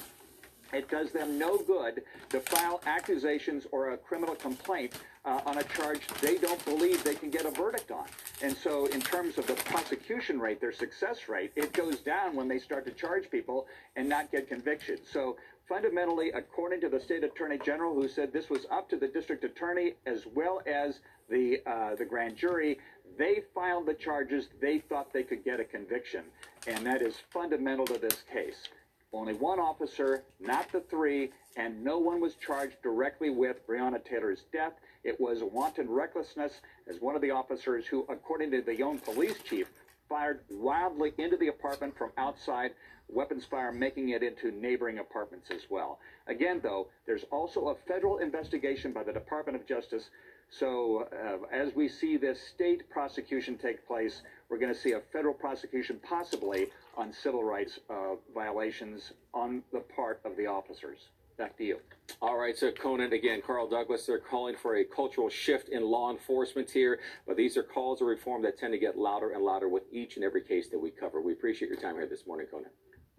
It 0.72 0.90
does 0.90 1.12
them 1.12 1.38
no 1.38 1.56
good 1.58 2.02
to 2.28 2.40
file 2.40 2.82
accusations 2.84 3.66
or 3.72 3.92
a 3.92 3.96
criminal 3.96 4.34
complaint 4.34 4.92
uh, 5.28 5.40
on 5.44 5.58
a 5.58 5.62
charge 5.64 6.00
they 6.22 6.38
don't 6.38 6.64
believe 6.64 7.04
they 7.04 7.14
can 7.14 7.30
get 7.30 7.44
a 7.44 7.50
verdict 7.50 7.90
on. 7.90 8.06
And 8.42 8.56
so, 8.56 8.86
in 8.86 9.00
terms 9.00 9.36
of 9.36 9.46
the 9.46 9.54
prosecution 9.54 10.40
rate, 10.40 10.60
their 10.60 10.72
success 10.72 11.28
rate, 11.28 11.52
it 11.54 11.72
goes 11.72 11.98
down 11.98 12.34
when 12.34 12.48
they 12.48 12.58
start 12.58 12.86
to 12.86 12.92
charge 12.92 13.30
people 13.30 13.66
and 13.96 14.08
not 14.08 14.32
get 14.32 14.48
convictions. 14.48 15.00
So, 15.12 15.36
fundamentally, 15.68 16.30
according 16.30 16.80
to 16.80 16.88
the 16.88 16.98
state 16.98 17.24
attorney 17.24 17.58
general, 17.62 17.94
who 17.94 18.08
said 18.08 18.32
this 18.32 18.48
was 18.48 18.66
up 18.70 18.88
to 18.88 18.96
the 18.96 19.08
district 19.08 19.44
attorney 19.44 19.94
as 20.06 20.24
well 20.34 20.62
as 20.66 21.00
the 21.28 21.58
uh, 21.66 21.94
the 21.96 22.06
grand 22.06 22.36
jury, 22.36 22.78
they 23.18 23.42
filed 23.54 23.86
the 23.86 23.94
charges 23.94 24.48
they 24.60 24.78
thought 24.78 25.12
they 25.12 25.24
could 25.24 25.44
get 25.44 25.60
a 25.60 25.64
conviction, 25.64 26.22
and 26.66 26.86
that 26.86 27.02
is 27.02 27.16
fundamental 27.30 27.84
to 27.86 27.98
this 27.98 28.22
case. 28.32 28.68
Only 29.12 29.34
one 29.34 29.58
officer, 29.58 30.24
not 30.38 30.70
the 30.70 30.80
three, 30.80 31.30
and 31.56 31.82
no 31.82 31.98
one 31.98 32.20
was 32.20 32.34
charged 32.34 32.76
directly 32.82 33.30
with 33.30 33.66
Breonna 33.66 34.04
Taylor's 34.04 34.44
death. 34.52 34.74
It 35.04 35.20
was 35.20 35.42
wanton 35.42 35.88
recklessness 35.90 36.60
as 36.88 37.00
one 37.00 37.14
of 37.14 37.22
the 37.22 37.30
officers 37.30 37.86
who, 37.86 38.04
according 38.08 38.50
to 38.50 38.62
the 38.62 38.74
Young 38.74 38.98
police 38.98 39.38
chief, 39.42 39.70
fired 40.08 40.40
wildly 40.50 41.12
into 41.18 41.36
the 41.36 41.48
apartment 41.48 41.96
from 41.96 42.10
outside, 42.16 42.72
weapons 43.08 43.44
fire 43.44 43.72
making 43.72 44.10
it 44.10 44.22
into 44.22 44.50
neighboring 44.50 44.98
apartments 44.98 45.50
as 45.50 45.62
well. 45.70 46.00
Again, 46.26 46.60
though, 46.62 46.88
there's 47.06 47.24
also 47.30 47.68
a 47.68 47.74
federal 47.86 48.18
investigation 48.18 48.92
by 48.92 49.02
the 49.02 49.12
Department 49.12 49.56
of 49.56 49.66
Justice. 49.66 50.10
So, 50.50 51.08
uh, 51.12 51.46
as 51.54 51.74
we 51.74 51.88
see 51.88 52.16
this 52.16 52.40
state 52.40 52.88
prosecution 52.90 53.58
take 53.58 53.86
place, 53.86 54.22
we're 54.48 54.58
going 54.58 54.72
to 54.72 54.78
see 54.78 54.92
a 54.92 55.00
federal 55.12 55.34
prosecution 55.34 56.00
possibly 56.02 56.68
on 56.96 57.12
civil 57.12 57.44
rights 57.44 57.78
uh, 57.90 58.16
violations 58.34 59.12
on 59.34 59.62
the 59.72 59.80
part 59.80 60.20
of 60.24 60.36
the 60.36 60.46
officers. 60.46 61.08
Back 61.38 61.56
to 61.58 61.64
you. 61.64 61.78
All 62.20 62.36
right, 62.36 62.58
so 62.58 62.72
Conan, 62.72 63.12
again, 63.12 63.40
Carl 63.46 63.68
Douglas, 63.68 64.04
they're 64.06 64.18
calling 64.18 64.56
for 64.60 64.78
a 64.78 64.84
cultural 64.84 65.28
shift 65.28 65.68
in 65.68 65.84
law 65.84 66.10
enforcement 66.10 66.68
here, 66.68 66.98
but 67.28 67.36
these 67.36 67.56
are 67.56 67.62
calls 67.62 68.00
of 68.00 68.08
reform 68.08 68.42
that 68.42 68.58
tend 68.58 68.72
to 68.72 68.78
get 68.78 68.98
louder 68.98 69.30
and 69.30 69.44
louder 69.44 69.68
with 69.68 69.84
each 69.92 70.16
and 70.16 70.24
every 70.24 70.42
case 70.42 70.68
that 70.70 70.78
we 70.80 70.90
cover. 70.90 71.20
We 71.20 71.32
appreciate 71.32 71.68
your 71.68 71.80
time 71.80 71.94
here 71.94 72.08
this 72.08 72.26
morning, 72.26 72.48
Conan. 72.50 72.70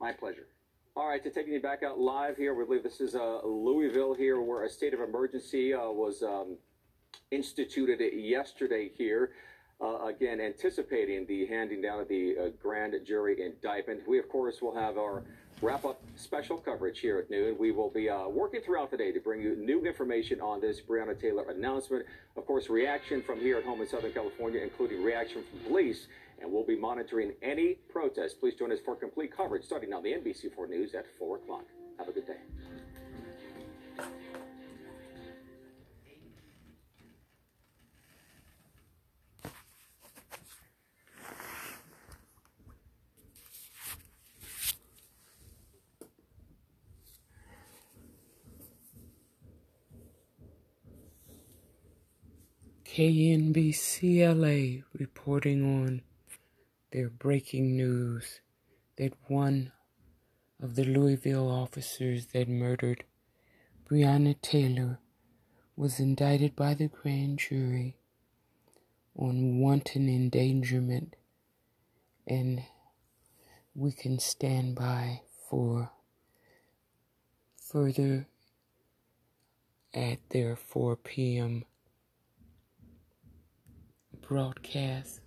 My 0.02 0.12
pleasure. 0.12 0.48
All 0.98 1.08
right, 1.08 1.24
to 1.24 1.30
taking 1.30 1.54
you 1.54 1.62
back 1.62 1.82
out 1.82 1.98
live 1.98 2.36
here, 2.36 2.54
we 2.54 2.66
believe 2.66 2.84
this 2.84 3.00
is 3.00 3.16
uh, 3.16 3.40
Louisville 3.46 4.14
here, 4.14 4.42
where 4.42 4.66
a 4.66 4.70
state 4.70 4.94
of 4.94 5.00
emergency 5.00 5.74
uh, 5.74 5.90
was 5.90 6.22
um, 6.22 6.58
instituted 7.32 8.02
yesterday 8.14 8.92
here 8.98 9.32
uh, 9.82 10.08
again, 10.08 10.42
anticipating 10.42 11.26
the 11.28 11.46
handing 11.46 11.82
down 11.82 12.00
of 12.00 12.08
the 12.10 12.36
uh, 12.38 12.50
grand 12.62 12.94
jury 13.06 13.42
indictment. 13.42 14.02
We, 14.08 14.20
of 14.20 14.28
course, 14.28 14.62
will 14.62 14.76
have 14.76 14.98
our 14.98 15.24
wrap 15.62 15.84
up 15.84 16.02
special 16.16 16.58
coverage 16.58 17.00
here 17.00 17.18
at 17.18 17.30
noon. 17.30 17.58
We 17.60 17.72
will 17.72 17.90
be 17.90 18.10
uh, 18.10 18.28
working 18.28 18.62
throughout 18.62 18.92
the 18.92 18.98
day 18.98 19.12
to 19.12 19.20
bring 19.20 19.42
you 19.42 19.56
new 19.56 19.86
information 19.86 20.40
on 20.40 20.62
this 20.62 20.80
Breonna 20.80 21.20
Taylor 21.20 21.50
announcement. 21.50 22.06
Of 22.38 22.46
course, 22.46 22.70
reaction 22.70 23.22
from 23.22 23.40
here 23.40 23.58
at 23.58 23.66
home 23.66 23.82
in 23.82 23.88
Southern 23.88 24.14
California, 24.14 24.62
including 24.62 25.04
reaction 25.04 25.44
from 25.50 25.60
police. 25.60 26.08
And 26.42 26.52
we'll 26.52 26.66
be 26.66 26.78
monitoring 26.78 27.34
any 27.42 27.76
protests. 27.90 28.34
Please 28.34 28.56
join 28.56 28.72
us 28.72 28.80
for 28.84 28.96
complete 28.96 29.36
coverage 29.36 29.66
starting 29.66 29.94
on 29.94 30.04
the 30.04 30.14
NBC4 30.14 30.70
News 30.70 30.94
at 30.96 31.06
4 31.18 31.38
o'clock. 31.38 31.66
Have 31.98 32.08
a 32.08 32.14
good 32.14 32.26
day. 32.26 32.38
KNBCLA 53.00 54.84
reporting 54.92 55.64
on 55.64 56.02
their 56.92 57.08
breaking 57.08 57.78
news 57.78 58.42
that 58.98 59.14
one 59.30 59.72
of 60.62 60.76
the 60.76 60.84
Louisville 60.84 61.50
officers 61.50 62.26
that 62.34 62.50
murdered 62.50 63.06
Breonna 63.90 64.36
Taylor 64.42 65.00
was 65.78 66.02
indicted 66.02 66.58
by 66.58 66.74
the 66.74 66.90
grand 66.90 67.40
jury 67.40 67.96
on 69.18 69.60
wanton 69.60 70.10
endangerment, 70.10 71.16
and 72.28 72.64
we 73.74 73.94
can 73.94 74.20
stand 74.20 74.76
by 74.76 75.22
for 75.50 75.90
further 77.56 78.28
at 79.94 80.18
their 80.32 80.58
4 80.58 80.98
p.m 80.98 81.64
broadcast 84.30 85.22